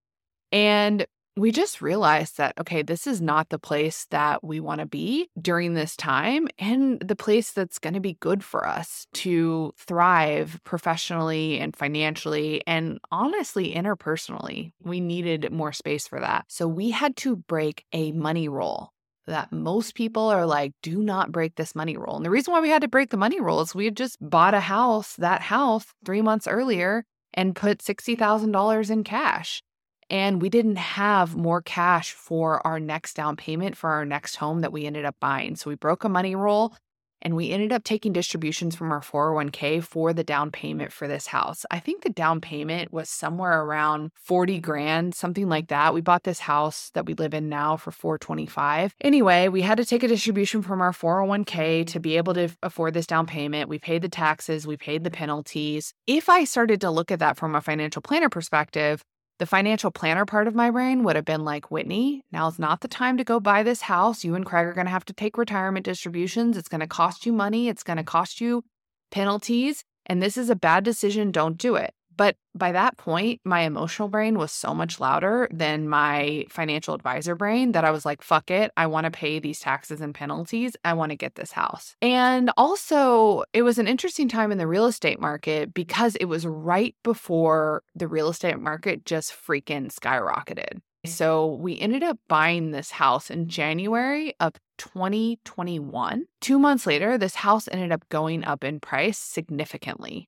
And 0.52 1.06
we 1.38 1.52
just 1.52 1.82
realized 1.82 2.38
that, 2.38 2.54
okay, 2.60 2.82
this 2.82 3.08
is 3.08 3.22
not 3.22 3.50
the 3.50 3.60
place 3.60 4.06
that 4.12 4.44
we 4.44 4.60
want 4.60 4.82
to 4.82 4.86
be 4.86 5.30
during 5.40 5.74
this 5.74 5.96
time 5.96 6.48
and 6.60 7.00
the 7.00 7.16
place 7.16 7.52
that's 7.52 7.80
going 7.80 7.94
to 7.94 8.00
be 8.00 8.18
good 8.20 8.44
for 8.44 8.68
us 8.68 9.08
to 9.14 9.74
thrive 9.78 10.60
professionally 10.66 11.58
and 11.60 11.76
financially 11.76 12.62
and 12.68 13.00
honestly, 13.12 13.74
interpersonally. 13.74 14.74
We 14.84 15.00
needed 15.00 15.52
more 15.52 15.72
space 15.72 16.08
for 16.08 16.20
that. 16.20 16.46
So 16.50 16.68
we 16.68 16.92
had 16.92 17.16
to 17.18 17.38
break 17.38 17.86
a 17.94 18.12
money 18.12 18.50
rule 18.50 18.92
that 19.28 19.52
most 19.52 19.96
people 19.96 20.28
are 20.28 20.46
like, 20.46 20.74
do 20.82 21.02
not 21.02 21.32
break 21.32 21.56
this 21.56 21.76
money 21.76 21.96
rule. 21.96 22.18
And 22.18 22.26
the 22.26 22.30
reason 22.30 22.52
why 22.52 22.60
we 22.60 22.70
had 22.70 22.82
to 22.82 22.88
break 22.88 23.10
the 23.10 23.18
money 23.18 23.40
rule 23.40 23.62
is 23.62 23.74
we 23.74 23.86
had 23.86 23.96
just 23.96 24.18
bought 24.20 24.54
a 24.54 24.60
house, 24.60 25.16
that 25.16 25.42
house, 25.42 25.86
three 26.06 26.22
months 26.22 26.48
earlier 26.48 27.06
and 27.34 27.56
put 27.56 27.80
$60,000 27.80 28.90
in 28.90 29.04
cash. 29.04 29.64
And 30.12 30.42
we 30.42 30.50
didn't 30.50 30.76
have 30.76 31.38
more 31.38 31.62
cash 31.62 32.12
for 32.12 32.66
our 32.68 32.82
next 32.82 33.16
down 33.16 33.38
payment 33.38 33.78
for 33.78 33.90
our 33.90 34.04
next 34.04 34.36
home 34.36 34.60
that 34.60 34.74
we 34.74 34.86
ended 34.86 35.06
up 35.06 35.16
buying. 35.22 35.56
So 35.56 35.70
we 35.70 35.76
broke 35.76 36.04
a 36.04 36.10
money 36.10 36.36
rule 36.36 36.76
and 37.22 37.36
we 37.36 37.52
ended 37.52 37.72
up 37.72 37.84
taking 37.84 38.12
distributions 38.12 38.76
from 38.76 38.92
our 38.92 39.00
401k 39.00 39.84
for 39.84 40.12
the 40.12 40.24
down 40.24 40.52
payment 40.52 40.92
for 40.92 41.08
this 41.08 41.28
house. 41.28 41.66
I 41.72 41.80
think 41.80 42.04
the 42.04 42.10
down 42.10 42.42
payment 42.42 42.92
was 42.92 43.10
somewhere 43.10 43.62
around 43.62 44.12
40 44.16 44.60
grand, 44.60 45.16
something 45.16 45.48
like 45.48 45.68
that. 45.68 45.94
We 45.94 46.02
bought 46.02 46.24
this 46.24 46.40
house 46.40 46.90
that 46.94 47.06
we 47.06 47.14
live 47.14 47.34
in 47.34 47.48
now 47.48 47.78
for 47.78 47.92
425. 47.92 48.96
Anyway, 49.02 49.48
we 49.48 49.62
had 49.62 49.78
to 49.78 49.86
take 49.86 50.04
a 50.04 50.08
distribution 50.08 50.62
from 50.62 50.82
our 50.82 50.92
401k 50.92 51.86
to 51.88 52.00
be 52.00 52.18
able 52.18 52.34
to 52.34 52.50
afford 52.64 52.96
this 52.96 53.08
down 53.08 53.28
payment. 53.28 53.70
We 53.70 53.80
paid 53.80 54.02
the 54.02 54.10
taxes, 54.10 54.68
we 54.68 54.78
paid 54.78 55.04
the 55.04 55.12
penalties. 55.12 55.94
If 56.08 56.28
I 56.28 56.44
started 56.44 56.82
to 56.82 56.92
look 56.92 57.12
at 57.12 57.20
that 57.20 57.38
from 57.38 57.56
a 57.56 57.62
financial 57.62 58.02
planner 58.02 58.30
perspective, 58.30 59.04
the 59.42 59.48
financial 59.48 59.90
planner 59.90 60.24
part 60.24 60.48
of 60.48 60.54
my 60.54 60.70
brain 60.70 61.04
would 61.04 61.16
have 61.16 61.26
been 61.26 61.44
like, 61.44 61.72
Whitney, 61.72 62.22
now's 62.32 62.60
not 62.60 62.82
the 62.82 62.88
time 62.88 63.18
to 63.18 63.24
go 63.24 63.40
buy 63.40 63.64
this 63.64 63.82
house. 63.82 64.24
You 64.24 64.36
and 64.36 64.46
Craig 64.46 64.68
are 64.68 64.74
going 64.74 64.86
to 64.86 64.92
have 64.92 65.06
to 65.06 65.14
take 65.14 65.36
retirement 65.36 65.84
distributions. 65.84 66.58
It's 66.58 66.70
going 66.70 66.82
to 66.82 66.86
cost 66.86 67.26
you 67.26 67.34
money, 67.34 67.68
it's 67.68 67.82
going 67.82 67.98
to 67.98 68.04
cost 68.04 68.40
you 68.40 68.64
penalties. 69.10 69.84
And 70.06 70.22
this 70.22 70.38
is 70.38 70.52
a 70.52 70.56
bad 70.56 70.84
decision. 70.84 71.32
Don't 71.32 71.58
do 71.58 71.74
it. 71.74 71.92
But 72.16 72.36
by 72.54 72.72
that 72.74 72.98
point, 72.98 73.42
my 73.44 73.62
emotional 73.62 74.08
brain 74.08 74.38
was 74.38 74.52
so 74.52 74.74
much 74.74 75.00
louder 75.00 75.48
than 75.52 75.88
my 75.88 76.46
financial 76.50 76.94
advisor 76.94 77.36
brain 77.36 77.72
that 77.72 77.86
I 77.86 77.92
was 77.92 78.06
like, 78.06 78.22
fuck 78.22 78.52
it. 78.52 78.72
I 78.76 78.88
want 78.88 79.06
to 79.06 79.12
pay 79.12 79.40
these 79.40 79.60
taxes 79.60 80.02
and 80.02 80.14
penalties. 80.14 80.76
I 80.84 80.94
want 80.94 81.12
to 81.12 81.16
get 81.16 81.36
this 81.36 81.52
house. 81.52 81.96
And 82.02 82.52
also, 82.58 83.44
it 83.54 83.62
was 83.62 83.78
an 83.78 83.88
interesting 83.88 84.28
time 84.28 84.52
in 84.52 84.58
the 84.58 84.68
real 84.68 84.86
estate 84.86 85.20
market 85.20 85.74
because 85.74 86.16
it 86.18 86.26
was 86.26 86.46
right 86.46 86.96
before 87.04 87.84
the 87.96 88.08
real 88.08 88.30
estate 88.30 88.60
market 88.60 89.06
just 89.06 89.32
freaking 89.32 89.94
skyrocketed. 89.94 90.82
Mm. 91.06 91.10
So 91.10 91.56
we 91.56 91.80
ended 91.80 92.04
up 92.04 92.18
buying 92.28 92.72
this 92.72 92.92
house 92.92 93.30
in 93.30 93.48
January 93.48 94.34
of 94.40 94.54
2021. 94.78 96.26
Two 96.40 96.60
months 96.60 96.86
later, 96.86 97.18
this 97.18 97.36
house 97.36 97.68
ended 97.72 97.92
up 97.92 98.08
going 98.10 98.44
up 98.44 98.64
in 98.64 98.80
price 98.80 99.18
significantly. 99.18 100.28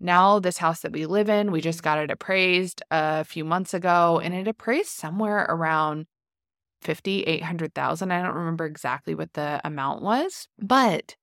Now, 0.00 0.38
this 0.38 0.58
house 0.58 0.80
that 0.80 0.92
we 0.92 1.06
live 1.06 1.28
in, 1.28 1.50
we 1.50 1.60
just 1.60 1.82
got 1.82 1.98
it 1.98 2.10
appraised 2.10 2.82
a 2.90 3.24
few 3.24 3.44
months 3.44 3.74
ago, 3.74 4.20
and 4.22 4.34
it 4.34 4.46
appraised 4.46 4.90
somewhere 4.90 5.44
around 5.48 6.06
50, 6.82 7.22
800,000. 7.22 8.12
I 8.12 8.22
don't 8.22 8.36
remember 8.36 8.64
exactly 8.64 9.14
what 9.14 9.32
the 9.32 9.60
amount 9.64 10.02
was, 10.02 10.46
but 10.58 11.16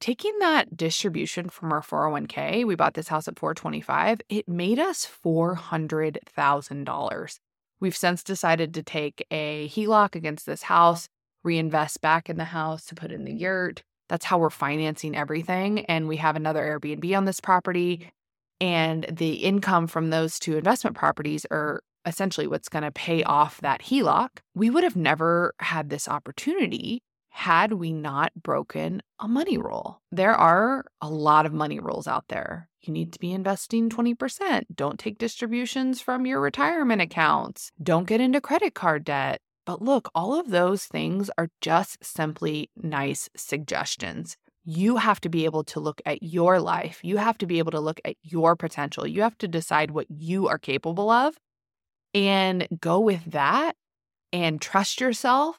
taking 0.00 0.36
that 0.40 0.76
distribution 0.76 1.48
from 1.48 1.72
our 1.72 1.82
401k, 1.82 2.66
we 2.66 2.74
bought 2.74 2.94
this 2.94 3.08
house 3.08 3.28
at 3.28 3.38
425, 3.38 4.20
it 4.28 4.48
made 4.48 4.80
us 4.80 5.08
$400,000. 5.24 7.38
We've 7.78 7.96
since 7.96 8.24
decided 8.24 8.74
to 8.74 8.82
take 8.82 9.24
a 9.30 9.68
HELOC 9.68 10.16
against 10.16 10.46
this 10.46 10.64
house, 10.64 11.08
reinvest 11.44 12.00
back 12.00 12.28
in 12.28 12.38
the 12.38 12.44
house 12.44 12.84
to 12.86 12.94
put 12.94 13.12
in 13.12 13.24
the 13.24 13.32
yurt. 13.32 13.82
That's 14.08 14.24
how 14.24 14.38
we're 14.38 14.50
financing 14.50 15.16
everything. 15.16 15.84
And 15.86 16.08
we 16.08 16.16
have 16.16 16.36
another 16.36 16.62
Airbnb 16.62 17.16
on 17.16 17.24
this 17.24 17.40
property. 17.40 18.10
And 18.60 19.06
the 19.10 19.34
income 19.34 19.86
from 19.86 20.10
those 20.10 20.38
two 20.38 20.56
investment 20.56 20.96
properties 20.96 21.46
are 21.50 21.82
essentially 22.06 22.46
what's 22.46 22.68
going 22.68 22.84
to 22.84 22.92
pay 22.92 23.22
off 23.24 23.60
that 23.60 23.82
HELOC. 23.82 24.28
We 24.54 24.70
would 24.70 24.84
have 24.84 24.96
never 24.96 25.54
had 25.58 25.90
this 25.90 26.08
opportunity 26.08 27.02
had 27.30 27.74
we 27.74 27.92
not 27.92 28.32
broken 28.34 29.02
a 29.20 29.28
money 29.28 29.58
rule. 29.58 30.00
There 30.10 30.34
are 30.34 30.86
a 31.02 31.10
lot 31.10 31.44
of 31.44 31.52
money 31.52 31.78
rules 31.78 32.06
out 32.06 32.28
there. 32.28 32.70
You 32.80 32.94
need 32.94 33.12
to 33.12 33.18
be 33.18 33.32
investing 33.32 33.90
20%. 33.90 34.62
Don't 34.74 34.98
take 34.98 35.18
distributions 35.18 36.00
from 36.00 36.24
your 36.24 36.40
retirement 36.40 37.02
accounts. 37.02 37.72
Don't 37.82 38.08
get 38.08 38.22
into 38.22 38.40
credit 38.40 38.74
card 38.74 39.04
debt. 39.04 39.40
But 39.66 39.82
look, 39.82 40.08
all 40.14 40.38
of 40.38 40.50
those 40.50 40.86
things 40.86 41.28
are 41.36 41.50
just 41.60 42.02
simply 42.02 42.70
nice 42.76 43.28
suggestions 43.36 44.38
you 44.66 44.96
have 44.96 45.20
to 45.20 45.28
be 45.28 45.44
able 45.44 45.62
to 45.62 45.78
look 45.78 46.02
at 46.04 46.22
your 46.22 46.60
life. 46.60 46.98
You 47.02 47.18
have 47.18 47.38
to 47.38 47.46
be 47.46 47.60
able 47.60 47.70
to 47.70 47.80
look 47.80 48.00
at 48.04 48.16
your 48.22 48.56
potential. 48.56 49.06
You 49.06 49.22
have 49.22 49.38
to 49.38 49.48
decide 49.48 49.92
what 49.92 50.06
you 50.10 50.48
are 50.48 50.58
capable 50.58 51.08
of 51.08 51.36
and 52.12 52.66
go 52.80 52.98
with 52.98 53.24
that 53.30 53.76
and 54.32 54.60
trust 54.60 55.00
yourself, 55.00 55.58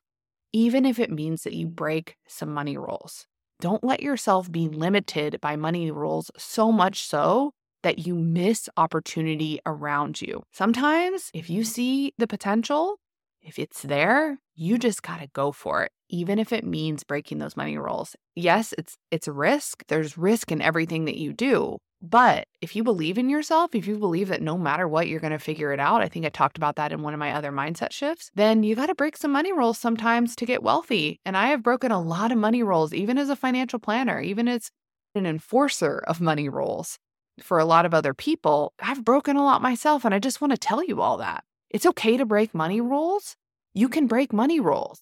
even 0.52 0.86
if 0.86 1.00
it 1.00 1.10
means 1.10 1.44
that 1.44 1.54
you 1.54 1.68
break 1.68 2.18
some 2.28 2.54
money 2.54 2.78
rules. 2.78 3.26
Don't 3.62 3.84
let 3.84 4.04
yourself 4.04 4.52
be 4.52 4.68
limited 4.68 5.40
by 5.42 5.56
money 5.56 5.90
rules 5.90 6.30
so 6.38 6.72
much 6.72 7.04
so 7.04 7.54
that 7.84 8.06
you 8.06 8.14
miss 8.14 8.68
opportunity 8.76 9.60
around 9.66 10.22
you. 10.22 10.44
Sometimes, 10.52 11.32
if 11.34 11.50
you 11.50 11.64
see 11.64 12.14
the 12.18 12.28
potential, 12.28 12.98
if 13.42 13.58
it's 13.58 13.84
there, 13.84 14.40
you 14.54 14.78
just 14.78 15.02
got 15.02 15.22
to 15.22 15.28
go 15.28 15.54
for 15.54 15.84
it, 15.84 15.92
even 16.10 16.40
if 16.40 16.52
it 16.54 16.66
means 16.66 17.04
breaking 17.04 17.40
those 17.40 17.58
money 17.58 17.78
rules. 17.78 18.16
Yes, 18.36 18.74
it's 18.78 18.96
it's 19.12 19.28
risk. 19.28 19.84
There's 19.88 20.18
risk 20.18 20.52
in 20.52 20.62
everything 20.62 21.06
that 21.06 21.18
you 21.18 21.34
do. 21.34 21.78
But 22.02 22.46
if 22.62 22.76
you 22.76 22.84
believe 22.84 23.18
in 23.18 23.28
yourself, 23.30 23.74
if 23.74 23.88
you 23.88 23.98
believe 23.98 24.28
that 24.28 24.42
no 24.42 24.56
matter 24.56 24.88
what, 24.88 25.08
you're 25.08 25.20
going 25.20 25.32
to 25.32 25.40
figure 25.40 25.74
it 25.74 25.80
out, 25.80 26.02
I 26.02 26.08
think 26.08 26.26
I 26.26 26.30
talked 26.30 26.56
about 26.56 26.76
that 26.76 26.92
in 26.92 27.02
one 27.02 27.16
of 27.16 27.20
my 27.20 27.32
other 27.32 27.52
mindset 27.52 27.92
shifts, 27.92 28.30
then 28.36 28.62
you 28.62 28.76
got 28.76 28.86
to 28.86 28.96
break 28.96 29.18
some 29.18 29.32
money 29.32 29.52
rules 29.52 29.80
sometimes 29.80 30.36
to 30.36 30.46
get 30.46 30.62
wealthy. 30.62 31.20
And 31.26 31.36
I 31.36 31.48
have 31.48 31.64
broken 31.64 31.92
a 31.92 32.02
lot 32.02 32.32
of 32.32 32.38
money 32.38 32.62
rules, 32.62 32.94
even 32.94 33.18
as 33.18 33.30
a 33.30 33.36
financial 33.36 33.80
planner, 33.80 34.22
even 34.22 34.48
as 34.48 34.70
an 35.16 35.26
enforcer 35.26 36.04
of 36.08 36.22
money 36.22 36.50
rules 36.50 37.00
for 37.42 37.58
a 37.58 37.66
lot 37.66 37.86
of 37.86 37.96
other 37.96 38.14
people. 38.14 38.74
I've 38.80 39.04
broken 39.04 39.36
a 39.36 39.44
lot 39.44 39.64
myself. 39.64 40.06
And 40.06 40.14
I 40.14 40.20
just 40.20 40.40
want 40.40 40.52
to 40.52 40.58
tell 40.58 40.84
you 40.84 41.02
all 41.02 41.18
that. 41.18 41.44
It's 41.70 41.86
okay 41.86 42.16
to 42.18 42.26
break 42.26 42.54
money 42.54 42.80
rules. 42.80 43.36
You 43.74 43.90
can 43.90 44.08
break 44.08 44.34
money 44.34 44.60
rules, 44.60 45.02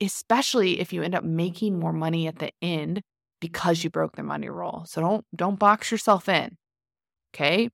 especially 0.00 0.80
if 0.80 0.92
you 0.92 1.02
end 1.02 1.14
up 1.14 1.24
making 1.24 1.78
more 1.78 1.92
money 1.92 2.26
at 2.26 2.38
the 2.38 2.52
end 2.62 3.02
because 3.40 3.84
you 3.84 3.90
broke 3.90 4.16
the 4.16 4.22
money 4.22 4.48
rule. 4.48 4.84
So 4.86 5.00
don't 5.00 5.24
don't 5.34 5.58
box 5.58 5.90
yourself 5.90 6.28
in. 6.28 6.56
Okay? 7.34 7.70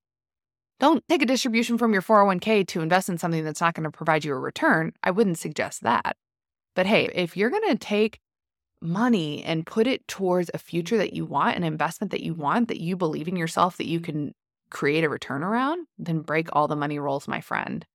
Don't 0.81 1.03
take 1.09 1.23
a 1.23 1.27
distribution 1.27 1.79
from 1.79 1.93
your 1.93 2.03
401k 2.03 2.67
to 2.69 2.81
invest 2.81 3.09
in 3.09 3.19
something 3.19 3.45
that's 3.45 3.61
not 3.61 3.75
going 3.75 3.85
to 3.85 3.91
provide 3.91 4.25
you 4.25 4.35
a 4.35 4.39
return. 4.39 4.93
I 5.03 5.13
wouldn't 5.13 5.39
suggest 5.39 5.83
that. 5.83 6.17
But 6.75 6.87
hey, 6.87 7.09
if 7.15 7.37
you're 7.37 7.51
going 7.51 7.69
to 7.69 7.79
take 7.79 8.19
money 8.81 9.43
and 9.45 9.65
put 9.67 9.87
it 9.87 10.07
towards 10.09 10.51
a 10.53 10.59
future 10.59 10.99
that 10.99 11.15
you 11.15 11.25
want, 11.25 11.57
an 11.57 11.65
investment 11.65 12.11
that 12.11 12.23
you 12.23 12.35
want, 12.35 12.69
that 12.69 12.81
you 12.81 12.97
believe 12.97 13.29
in 13.29 13.37
yourself 13.37 13.77
that 13.77 13.87
you 13.87 14.01
can 14.01 14.35
create 14.71 15.05
a 15.05 15.09
return 15.09 15.43
around, 15.43 15.87
then 15.99 16.21
break 16.21 16.49
all 16.53 16.69
the 16.69 16.77
money 16.77 16.99
rules, 16.99 17.29
my 17.29 17.41
friend. 17.41 17.87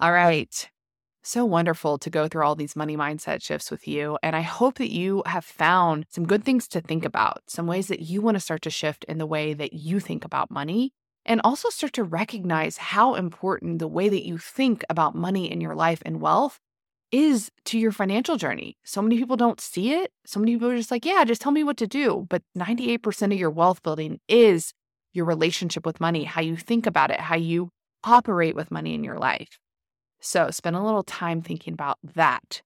All 0.00 0.10
right. 0.10 0.68
So 1.24 1.44
wonderful 1.44 1.98
to 1.98 2.10
go 2.10 2.26
through 2.26 2.44
all 2.44 2.56
these 2.56 2.74
money 2.74 2.96
mindset 2.96 3.42
shifts 3.42 3.70
with 3.70 3.86
you. 3.86 4.18
And 4.24 4.34
I 4.34 4.40
hope 4.40 4.78
that 4.78 4.90
you 4.90 5.22
have 5.24 5.44
found 5.44 6.06
some 6.08 6.26
good 6.26 6.42
things 6.42 6.66
to 6.68 6.80
think 6.80 7.04
about, 7.04 7.42
some 7.46 7.68
ways 7.68 7.86
that 7.86 8.00
you 8.00 8.20
want 8.20 8.34
to 8.34 8.40
start 8.40 8.62
to 8.62 8.70
shift 8.70 9.04
in 9.04 9.18
the 9.18 9.26
way 9.26 9.54
that 9.54 9.72
you 9.72 10.00
think 10.00 10.24
about 10.24 10.50
money, 10.50 10.92
and 11.24 11.40
also 11.44 11.68
start 11.68 11.92
to 11.92 12.02
recognize 12.02 12.76
how 12.76 13.14
important 13.14 13.78
the 13.78 13.86
way 13.86 14.08
that 14.08 14.26
you 14.26 14.36
think 14.36 14.84
about 14.90 15.14
money 15.14 15.48
in 15.48 15.60
your 15.60 15.76
life 15.76 16.02
and 16.04 16.20
wealth 16.20 16.58
is 17.12 17.52
to 17.66 17.78
your 17.78 17.92
financial 17.92 18.36
journey. 18.36 18.76
So 18.84 19.00
many 19.00 19.16
people 19.16 19.36
don't 19.36 19.60
see 19.60 19.92
it. 19.92 20.10
So 20.26 20.40
many 20.40 20.56
people 20.56 20.70
are 20.70 20.76
just 20.76 20.90
like, 20.90 21.04
yeah, 21.04 21.22
just 21.24 21.40
tell 21.40 21.52
me 21.52 21.62
what 21.62 21.76
to 21.76 21.86
do. 21.86 22.26
But 22.30 22.42
98% 22.58 23.32
of 23.32 23.38
your 23.38 23.50
wealth 23.50 23.80
building 23.84 24.18
is 24.26 24.72
your 25.12 25.26
relationship 25.26 25.86
with 25.86 26.00
money, 26.00 26.24
how 26.24 26.40
you 26.40 26.56
think 26.56 26.84
about 26.84 27.12
it, 27.12 27.20
how 27.20 27.36
you 27.36 27.68
operate 28.02 28.56
with 28.56 28.72
money 28.72 28.94
in 28.94 29.04
your 29.04 29.18
life. 29.18 29.60
So 30.22 30.50
spend 30.50 30.76
a 30.76 30.82
little 30.82 31.02
time 31.02 31.42
thinking 31.42 31.74
about 31.74 31.98
that. 32.14 32.62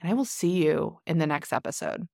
And 0.00 0.10
I 0.10 0.14
will 0.14 0.24
see 0.24 0.64
you 0.64 1.00
in 1.06 1.18
the 1.18 1.26
next 1.26 1.52
episode. 1.52 2.06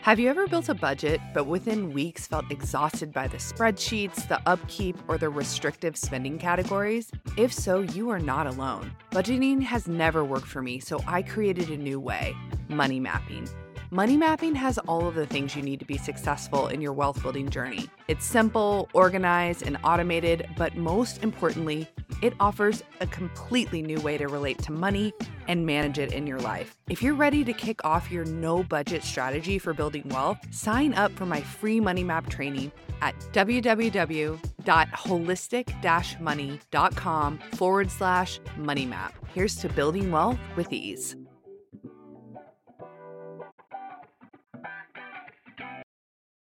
Have 0.00 0.18
you 0.18 0.28
ever 0.28 0.48
built 0.48 0.68
a 0.68 0.74
budget, 0.74 1.20
but 1.32 1.46
within 1.46 1.92
weeks 1.92 2.26
felt 2.26 2.50
exhausted 2.50 3.12
by 3.12 3.28
the 3.28 3.36
spreadsheets, 3.36 4.26
the 4.26 4.40
upkeep, 4.48 4.96
or 5.06 5.16
the 5.16 5.28
restrictive 5.28 5.96
spending 5.96 6.38
categories? 6.38 7.12
If 7.36 7.52
so, 7.52 7.82
you 7.82 8.10
are 8.10 8.18
not 8.18 8.48
alone. 8.48 8.90
Budgeting 9.12 9.62
has 9.62 9.86
never 9.86 10.24
worked 10.24 10.48
for 10.48 10.60
me, 10.60 10.80
so 10.80 11.00
I 11.06 11.22
created 11.22 11.70
a 11.70 11.76
new 11.76 12.00
way 12.00 12.34
money 12.68 12.98
mapping. 12.98 13.48
Money 13.94 14.16
mapping 14.16 14.54
has 14.54 14.78
all 14.78 15.06
of 15.06 15.14
the 15.14 15.26
things 15.26 15.54
you 15.54 15.60
need 15.60 15.78
to 15.78 15.84
be 15.84 15.98
successful 15.98 16.68
in 16.68 16.80
your 16.80 16.94
wealth 16.94 17.20
building 17.20 17.50
journey. 17.50 17.90
It's 18.08 18.24
simple, 18.24 18.88
organized, 18.94 19.66
and 19.66 19.76
automated, 19.84 20.48
but 20.56 20.74
most 20.78 21.22
importantly, 21.22 21.86
it 22.22 22.32
offers 22.40 22.82
a 23.02 23.06
completely 23.08 23.82
new 23.82 24.00
way 24.00 24.16
to 24.16 24.28
relate 24.28 24.56
to 24.62 24.72
money 24.72 25.12
and 25.46 25.66
manage 25.66 25.98
it 25.98 26.14
in 26.14 26.26
your 26.26 26.40
life. 26.40 26.78
If 26.88 27.02
you're 27.02 27.12
ready 27.12 27.44
to 27.44 27.52
kick 27.52 27.84
off 27.84 28.10
your 28.10 28.24
no 28.24 28.62
budget 28.62 29.04
strategy 29.04 29.58
for 29.58 29.74
building 29.74 30.08
wealth, 30.08 30.38
sign 30.50 30.94
up 30.94 31.12
for 31.12 31.26
my 31.26 31.42
free 31.42 31.78
money 31.78 32.02
map 32.02 32.30
training 32.30 32.72
at 33.02 33.14
www.holistic 33.34 34.40
money.com 36.18 37.38
forward 37.56 37.90
slash 37.90 38.40
money 38.56 38.86
map. 38.86 39.12
Here's 39.34 39.56
to 39.56 39.68
building 39.68 40.10
wealth 40.10 40.38
with 40.56 40.72
ease. 40.72 41.14